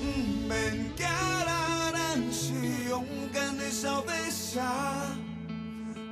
[0.00, 0.04] 毋
[0.48, 0.50] 免
[0.96, 2.52] 惊啦，咱是
[2.88, 4.62] 勇敢的小飞侠，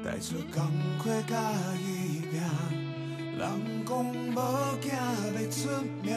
[0.04, 0.62] 带出工
[1.02, 1.34] 课甲
[1.78, 2.40] 伊拼，
[3.38, 3.40] 人
[3.86, 4.38] 讲无
[4.80, 5.68] 惊要出
[6.02, 6.14] 名。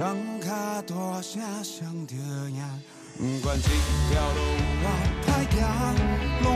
[0.00, 0.48] 双脚
[0.86, 2.64] 大声上着赢，
[3.18, 4.40] 不管这条路
[4.80, 4.84] 我
[5.26, 5.28] 歹
[5.60, 5.60] 行，
[6.42, 6.48] 拢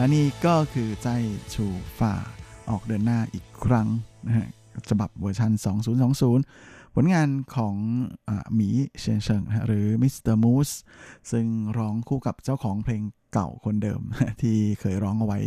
[0.00, 1.08] และนี่ก็คือ再
[1.54, 2.14] 出发
[2.70, 3.88] ออกเดินหน้าอีกครั้ง
[4.26, 4.48] นะฮะ
[4.90, 5.52] ฉบับเวอร์ชัน
[6.22, 7.74] 2020 ผลงานของ
[8.28, 8.68] อหมี
[9.00, 10.70] เชนเชิงนะหรือมิสเตอร์มูส
[11.30, 11.46] ซึ่ง
[11.78, 14.00] ร้องคู่กับเจ้าของเพลงเก่าคนเดิม
[14.42, 15.38] ที่เคยร้องเอาไว้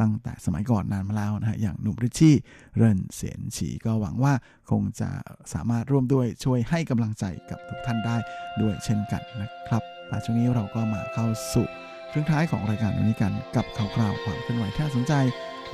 [0.00, 2.34] ตั้งแต่สมัยก่อนนานมาแล้วนะฮะอย่างหนุ่ม Richie
[2.76, 4.32] เรินเสียนฉีก็หวังว่า
[4.70, 5.10] คงจะ
[5.52, 8.16] สามารถร่วมด้วยช่วยให้กำลังใจกับทุกท่านได้
[8.60, 11.68] ด้วยเช่นกันนะครับแต่ช่วงนี้เราก็มาเข้าสู่
[12.16, 15.12] ครึ่งท้ายของรายการวันนี้กันกับข่าวคราวความเคลื่อนไหวที่น่าสนใจ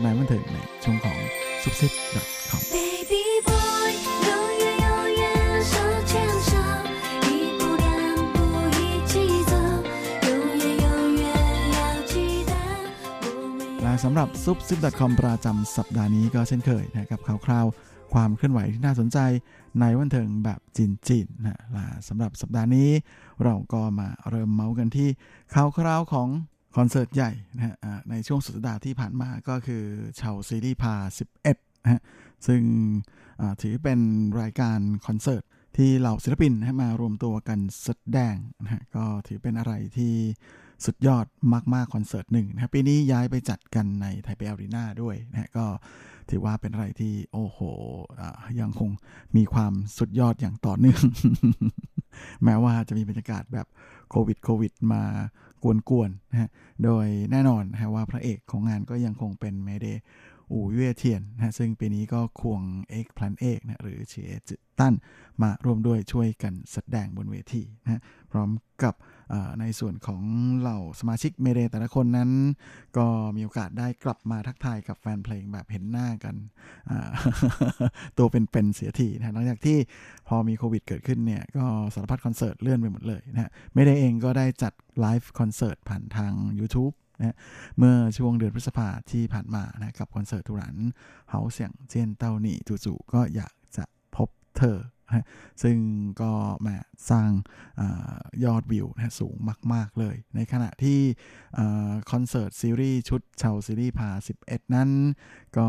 [0.02, 1.18] ในบันเทิงในช่วงของ
[1.62, 2.62] ซุปซิปดอทคอม
[13.82, 17.66] และสำหรับซุปซิปดอทคอมประจำสัปดาห์นี้ก็เช่นเคยนะครับข่าวคราวาว
[18.12, 19.18] ความเคลื่อนไหวที่น่าสนใจ
[19.80, 20.60] ในบันเทิงแบบ
[21.08, 22.90] จีนๆนะและสำหรับสัปดาห์นี้
[23.44, 25.08] เราก็มาเริ่มเมาส์กันที่
[25.54, 26.28] ข่าวคราวของ
[26.76, 27.74] คอนเสิร์ตใหญ่นะฮะ
[28.10, 29.82] ในช่วงสุดสัปดาห์ที่ผ่านมาก็คือ
[30.20, 30.94] 超犀利趴
[31.40, 32.00] 11นะฮะ
[32.46, 32.62] ซึ่ง
[33.62, 34.00] ถือเป็น
[34.40, 35.42] รายการคอนเสิร์ต
[35.76, 40.14] ที่เหล่าศิลปินนะมารวมตัวกันแสดงนะฮะก็ถือเป็นอะไรที่
[40.84, 41.26] สุดยอด
[41.74, 45.66] มากๆคอนเสิร์ตหนึ่งนะปีนี้ย้ายไปจัดกันในไทเป Arena ด้วยนะก็
[46.30, 47.58] ถือว่าเป็นอะไรที่โอ้โห
[48.60, 48.90] ยังคง
[49.36, 51.02] มีความสุดยอดอย่างต่อเนื่อง
[52.44, 53.66] แม้ว่าจะมีบรรยากาศแบบ
[54.10, 55.02] โควิดโควิดมา
[55.62, 56.50] กวนๆนะฮะ
[56.84, 59.86] โดยแน่นอนนะฮะว่าพระเอกของงานก็ยังคงเป็นเมเด
[60.52, 64.50] อู่เว่เทียนนะซึ่งปีนี้ก็ควงเอกพลันเอกนะหรือเฉยจ
[64.80, 64.94] ตั้น
[65.42, 68.50] มาร่วมด้วยช่วยกันแสดงบนเวทีนะพร้อม
[68.82, 68.94] กับ
[69.60, 70.22] ในส่วนของ
[70.58, 72.30] เหล่าสมาชิกเมเดแต่ละคนนั้น
[72.96, 76.34] ก็มีโอกาสได้กลับมาทักทายกับแฟนเพลงแบบเห็นหน้ากัน
[78.18, 79.78] ตัวเป็นๆเสียทีนะหลังจากที่
[80.28, 87.36] พอมีโควิดเกิดขึ้นเนี่ย ก็สารพัดคอนเสิร์ตเลื่อนไปหมดเลยนะฮะไม่ได้เองก็ได้จัดไลฟ์คอนเสิร์ตผ่านทาง YouTube นะ
[87.78, 90.76] เมื่อช่วงเดือนพฤษภาที่ผ่านมานะกับคอนเสิร์ตทุรัน
[91.30, 93.84] เฮาเสียงเจียนเต้าหนี่จู่ๆก็อยากจะ
[94.16, 95.24] พบเธอนะฮะ
[95.62, 95.76] ซึ่ง
[96.20, 96.76] ก็แหมา
[97.10, 97.30] สร้าง
[97.80, 97.84] อ
[98.44, 99.36] ยอดวิวนะสูง
[99.72, 100.98] มาก ๆ เลย ในขณะที่
[102.10, 104.10] คอนเสิร์ตซีรีส์ชุด超犀利趴
[104.42, 104.90] 11 นั้น
[105.56, 105.68] ก็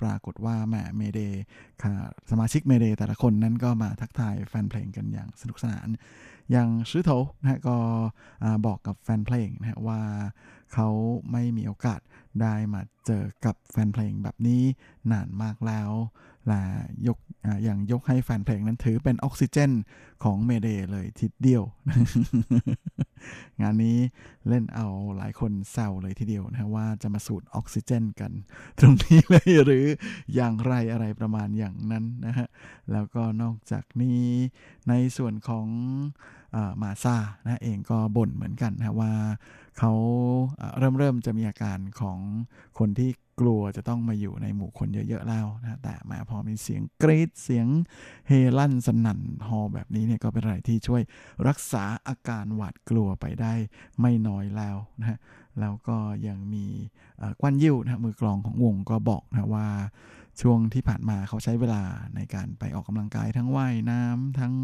[0.00, 1.20] ปรากฏว่าแหม Mayday
[1.82, 1.94] ค่ะ
[2.30, 5.88] สมาชิก Mayday แต่ละคนนั้นก็มาทักทายแฟนเพลงกันอย่างสนุกสนาน
[6.52, 7.76] อย่างชื่อโถนะฮะก็
[8.66, 10.00] บอกกับแฟนเพลงนะว่า
[10.74, 10.88] เขา
[11.32, 12.00] ไม่มีโอกาส
[12.42, 14.62] ได้มาเจอกับแฟนเพลงแบบนี้
[15.12, 15.90] นานมากแล้ว
[16.48, 16.62] และ
[17.06, 19.70] ยกออย่างยกให้แฟนเพลงนั้นถือเป็นออกซิเจน
[20.24, 21.64] ของเมเดเลยทีเดียว
[23.60, 23.98] งานนี้
[24.48, 28.32] เล่นเอาหลายคนแซวเลยทีเดียวนะฮะว่าจะมาสูดออกซิเจนกัน
[28.78, 29.86] ตรงนี้เลยหรือ
[30.34, 32.46] อย่างไรอะไรประมาณอย่างนั้นนะฮะ
[32.92, 34.22] แล้วก็นอกจากนี้
[34.88, 35.66] ในส่วนของ
[36.54, 37.16] อมาซา
[37.46, 39.12] นะเองก็บ่นเหมือนกันนะว่า
[39.78, 39.92] เขา
[40.78, 42.18] เริ่มเริ่มจะมีอาการของ
[42.78, 43.10] คนที่
[43.40, 47.66] กลัวจะต้องมาอยู่ในหมู่คนเยอะๆแล้วนะแต่มาพอมีเสียงกรีดเสียง
[48.28, 51.02] เฮลั่นสนั่นฮอแบบนี้เนี่ยก็เป็นอะไรที่ช่วย
[51.48, 53.54] รักษาอาการหวาดกลัวไปได้
[54.00, 55.18] ไม่น้อยแล้วนะ
[55.60, 55.96] แล้วก็
[56.26, 56.66] ยังมี
[57.40, 59.68] กวนยิ้วนะมือกลองของวงก็บอกนะว่า
[60.40, 61.82] ช่วงที่ผ่านมาเขาใช้เวลา
[62.16, 64.54] ในการไปออกกำลังกายทั้งว่ายน้ำทั้ง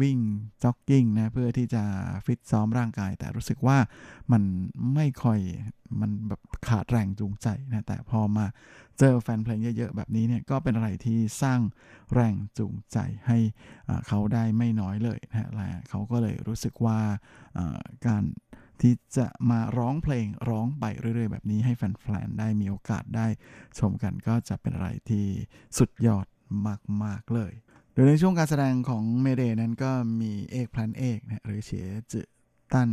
[0.00, 0.18] วิ่ง
[0.62, 1.82] จ็อกกิ้งนะเพื่อที่จะ
[2.26, 3.78] ฟิตซ้อมร่างกาย แต่รู้สึกว่า
[4.32, 4.42] มัน
[4.94, 5.38] ไม่ค่อย
[6.00, 8.46] มันแบบขาดแรงจูงใจนะแต่พอมา
[8.98, 11.60] เจอแฟนเพลงเยอะๆ แบบนี้เนี่ยก็เป็นอะไรที่สร้าง
[12.14, 13.38] แรงจูงใจให้
[14.08, 16.98] เขาได้ไม่น้อยเลยนะและเขาก็เลยรู้สึกว่า
[18.06, 18.24] การ
[18.80, 23.26] ที่จะมาร้องเพลงร้องไปเรื่อยๆ แบบนี้ให้แฟนๆได้มีโอกาสได้
[23.78, 25.26] ชมกันก็จะเป็นอะไรที่
[25.78, 26.26] สุดยอด
[27.04, 27.52] มากๆเลย
[27.94, 32.26] โดยในช่วงการแสดงของเมเดนั้นก็มีเอกพลันเอกนะหรือเฉียจือ
[32.72, 32.90] ตั้น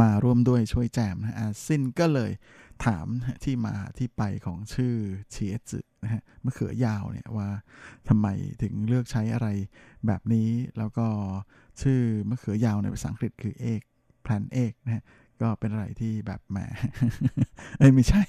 [0.00, 2.30] มาร่วมด้วยช่วยแจมนะอาซินก็เลย
[2.84, 3.06] ถาม
[3.44, 4.94] ที่มาที่ไปของชื่อ
[5.30, 7.48] เฉียจือนะฮะมะเขือยาวเนี่ยว่า
[8.08, 8.26] ทำไม
[8.62, 9.48] ถึงเลือกใช้อะไร
[10.06, 10.48] แบบนี้
[10.78, 11.06] แล้วก็
[11.82, 13.82] ชื่อมะเขือยาวในภาษาอังกฤษคือเอก
[14.24, 15.04] พลันเอกนะฮะ
[15.42, 16.58] ก็เป็นอะไรที่แบบแหม
[17.78, 18.22] เอ้ยไม่ใช่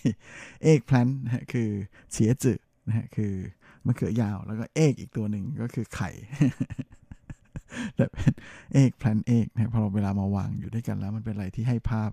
[0.64, 1.70] เอกพลันนะฮะคือ
[2.12, 3.34] เฉียจือนะฮะคือ
[3.86, 6.10] มะเขือยาว แล้วก็เอกอีกตัวหนึ่งก็คือไข่
[7.96, 8.32] แต่เป็น
[8.74, 12.12] เอกแพลนเอกนะพอเราเวลามาวางอยู่ด้วยกันแล้ว มันเป็นอะไรที่ให้ภาพ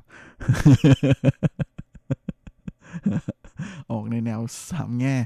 [3.93, 4.41] ออกในแนว
[4.71, 5.17] สามแง่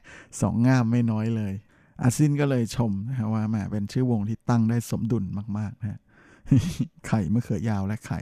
[0.41, 1.55] สองง่ามไม่น้อยเลย
[2.03, 5.25] อาซินก็เลยชมนะว่าแหมเป็นชื่อวงที่ตั้งได้สมดุล
[5.59, 6.01] มากๆนะฮะ
[7.07, 8.21] ไข่มะเขือยาวและไข่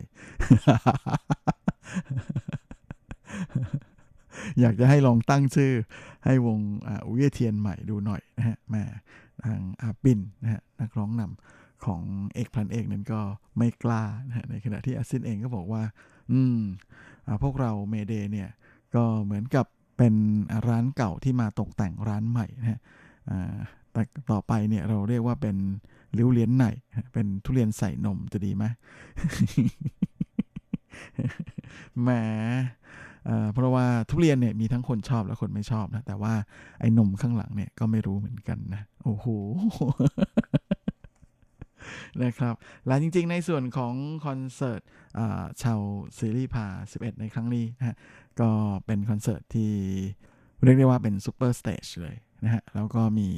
[4.60, 5.72] อยากจะให้ลองตั้งชื่อ
[6.24, 6.58] ให้วง
[7.06, 8.84] อุเยเทียนใหม่ดูหน่อยนะฮะแม่
[9.44, 12.02] ทางอาปินนะฮะนักร้องนำของ
[12.34, 13.20] เอกพันเอกนั้นก็
[13.58, 15.82] ไม่กล้านะฮะในขณะที่อาซินเองก็บอกว่า
[16.32, 16.58] อืม
[17.26, 18.48] อพวกเราเมเดเนี่ย
[18.94, 19.66] ก็เหมือนกับ
[19.98, 20.14] เป็น
[20.68, 22.80] ร้านเก่าที่มาตกแต่งร้านใหม่นะฮะ
[23.92, 25.56] แต่ต่อไปเนี่ยเราเรียกว่าเป็น
[26.18, 26.66] ลิ้วเลียนไหน
[27.12, 28.64] เป็นทุเรียนใส่นมจะดีไหม
[32.00, 32.08] แหม
[33.54, 36.34] เพราะว่าทุเรียนเนี่ยมีทั้งคนชอบและคนไม่ชอบนะ แต่ว่า
[36.80, 39.26] ไอ้นมข้างหลังเนี่ยก็ไม่รู้เหมือนกันนะ โอ้โห
[42.22, 42.54] นะครับ
[42.86, 43.94] และจริงๆในส่วนของ
[44.26, 44.80] คอนเสิร์ต
[45.62, 47.96] 超犀利趴 11 ในครั้งนี้นะฮะ
[48.40, 48.50] ก็
[48.86, 49.72] เป็นคอนเสิร์ตที่
[50.64, 53.28] เรียกได้ว่าเป็น super stage เลย นะฮะแล้วก็มี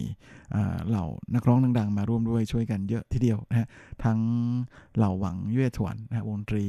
[0.89, 3.67] เหล่านักร้องดังๆ มาร่วมด้วยช่วยกันเยอะทีเดียวนะฮะ
[4.05, 4.21] ทั้ง
[4.97, 6.67] เหล่าหวังเย่ถวนนะฮะวงดนตรี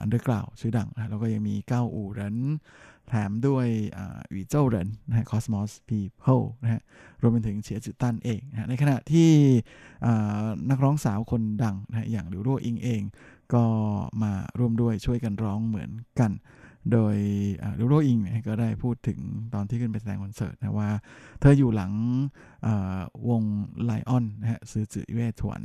[0.00, 2.36] underground ชื่อดังนะแล้วก็ยังมีเก้าอู่เหริน
[3.08, 3.66] แถมด้วย
[3.96, 3.98] อ
[4.34, 6.80] วีเจ้าเหรินนะฮะ Cosmos People นะฮะ
[7.22, 9.30] รวมไปถึงเฉียจือตันเองนะฮะในขณะที่
[10.70, 13.02] นักร้องสาวคนดังนะฮะอย่างหลิวรั่วอิงเอง
[13.54, 13.64] ก็
[14.22, 16.32] มาร่วมด้วยช่วยกันร้องเหมือนกัน
[16.92, 17.16] โดย
[17.78, 19.18] หลิวรั่วอิงเนี่ยก็ได้พูดถึง
[19.54, 20.90] ตอนที่ขึ้นไปแสดงคอนเสิร์ตนะว่า
[21.40, 21.92] เธออยู่หลัง
[23.28, 23.42] วง
[23.84, 25.62] Lion นะฮะซื้อจือเว่ถวน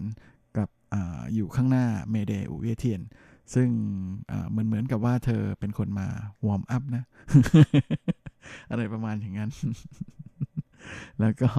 [0.58, 0.96] กับอ
[1.34, 3.02] อยู่ข้างหน้า Mayday อู่เยว่เทียน
[3.54, 3.70] ซึ่ง
[4.50, 6.08] เหมือนเหมือนกับว่าเธอเป็นคนมา
[6.46, 7.04] warm up นะ
[8.70, 9.52] อะไรประมาณอย่างนั้น
[11.20, 11.50] แล้วก็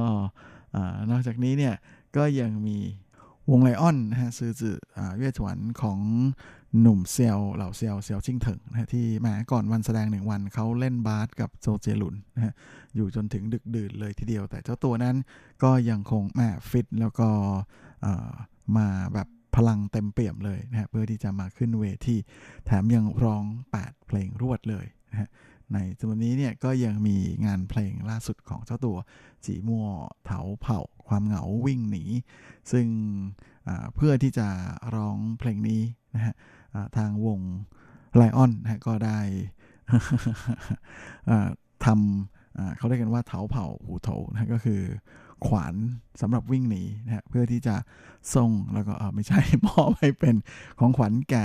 [0.74, 0.76] อ
[1.10, 1.74] นอกจากนี้เนี่ย
[2.16, 2.78] ก็ยังมี
[3.50, 4.76] วง Lion นะฮะซื้อจือ
[5.16, 5.98] เว่ถวนของ
[6.80, 12.54] หนุ่มเซียวเหล่าเซียวเซียวชิงเถิงนะฮะที่แหมก่อนวันแสดงหนึ่งวันเขาเล่นบาสกับโจวเจี๋ยหลุนนะฮะ
[12.96, 15.16] อยู่จนถึงดึกดื่นเลยทีเดียว แต่เจ้าตัวนั้น
[15.62, 17.28] ก็ยังคงแหมฟิตแล้วก็
[18.02, 18.30] เอ่อ
[18.76, 22.16] มาแบบพลังเต็มเปี่ยมเลยนะฮะเพื่อที่จะมาขึ้นเวที
[22.66, 23.44] แถมยังร้อง
[23.78, 25.28] 8 เพลงรวดเลยนะฮะ
[25.72, 27.16] ในจำนวนนี้เนี่ยก็ยังมี
[27.46, 28.96] งานเพลงล่าสุดของเจ้าตัว
[29.44, 29.88] จีมัว
[30.24, 32.04] เถาเผ่าความเหงาวิ่งหนี
[32.72, 32.86] ซึ่ง
[33.68, 34.48] อ่าเพื่อที่จะ
[34.94, 35.82] ร้องเพลงนี้
[36.14, 36.34] นะฮะ
[36.96, 37.40] ทางวง
[38.16, 39.18] ไลออนนะก็ได้
[41.84, 44.80] ทำเขาเรียกกันว่าเถาเผ่าหูโถนะก็คือ
[45.46, 45.74] ขวาน
[46.20, 47.76] สำหรับวิ่งหนีนะเพื่อที่จะ
[48.34, 50.34] ส่งแล้วก็ไม่ใช่มอบให้เป็น
[50.78, 51.44] ของขวัญแก่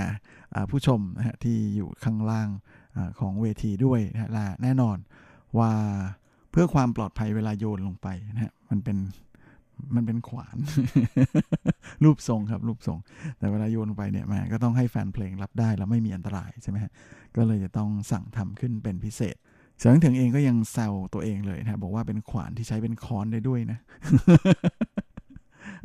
[0.70, 2.48] ผู้ชมนะฮะที่อยู่ข้างล่าง
[2.96, 4.96] อของเวทีด้วยนะฮะและแน่นอน
[5.58, 5.72] ว่า
[6.50, 8.96] เพื่อความปลอดภัยเวลาโยนลงไปนะฮะมันเป็น
[9.96, 10.56] มันเป็นขวาน
[12.04, 12.98] รูปทรงครับรูปทรง
[13.38, 16.92] แต่เวลาโยนไปเนี่ยแหมก็ต้องให้แฟนเพลงรับได้แล้วไม่มีอันตรายใช่ไหมฮะ
[17.36, 19.36] ก็เลยจะต้องสั่งทำขึ้นเป็นพิเศษ
[19.78, 23.78] เสียงถึงเองก็ยังแซวตัวเองเลยนะบอกว่าเป็นขวานที่ใช้เป็นค้อนได้ด้วยนะ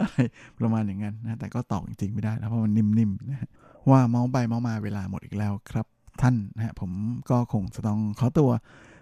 [0.01, 0.17] อะไร
[0.59, 3.49] ประมาณอย่างนั้นนะแต่ก็ตอกจริงๆไม่ได้แล้วเพราะมันนิ่มๆนะ
[3.89, 5.85] ว่าเมาส์ไปเมาส์มาเวลาหมดอีกแล้วครับ
[6.21, 6.91] ท่านนะฮะผม
[7.29, 8.49] ก็คงจะต้องขอตัว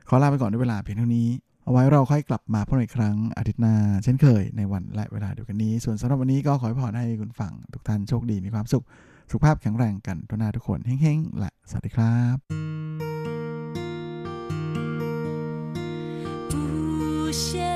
[0.08, 1.28] ขอลาไปก่อนด้วยเวลาเพียงเท่านี้
[1.64, 8.84] เอาไว้เราค่อยกลับมาพบกันอีกครั้งอาทิตย์หน้าเช่นเคยในวันและเวลาเดียวกันนี้ ส่วนสำหรับวันนี้ก็ขอให้พรให้คุณฟังทุกท่านโชคดีมีความสุข
[9.30, 12.38] สุขภาพแข็งแรงกันทุกนาทุกคนเฮ้งๆ และสวัสดีครับ
[17.32, 17.71] 不屑。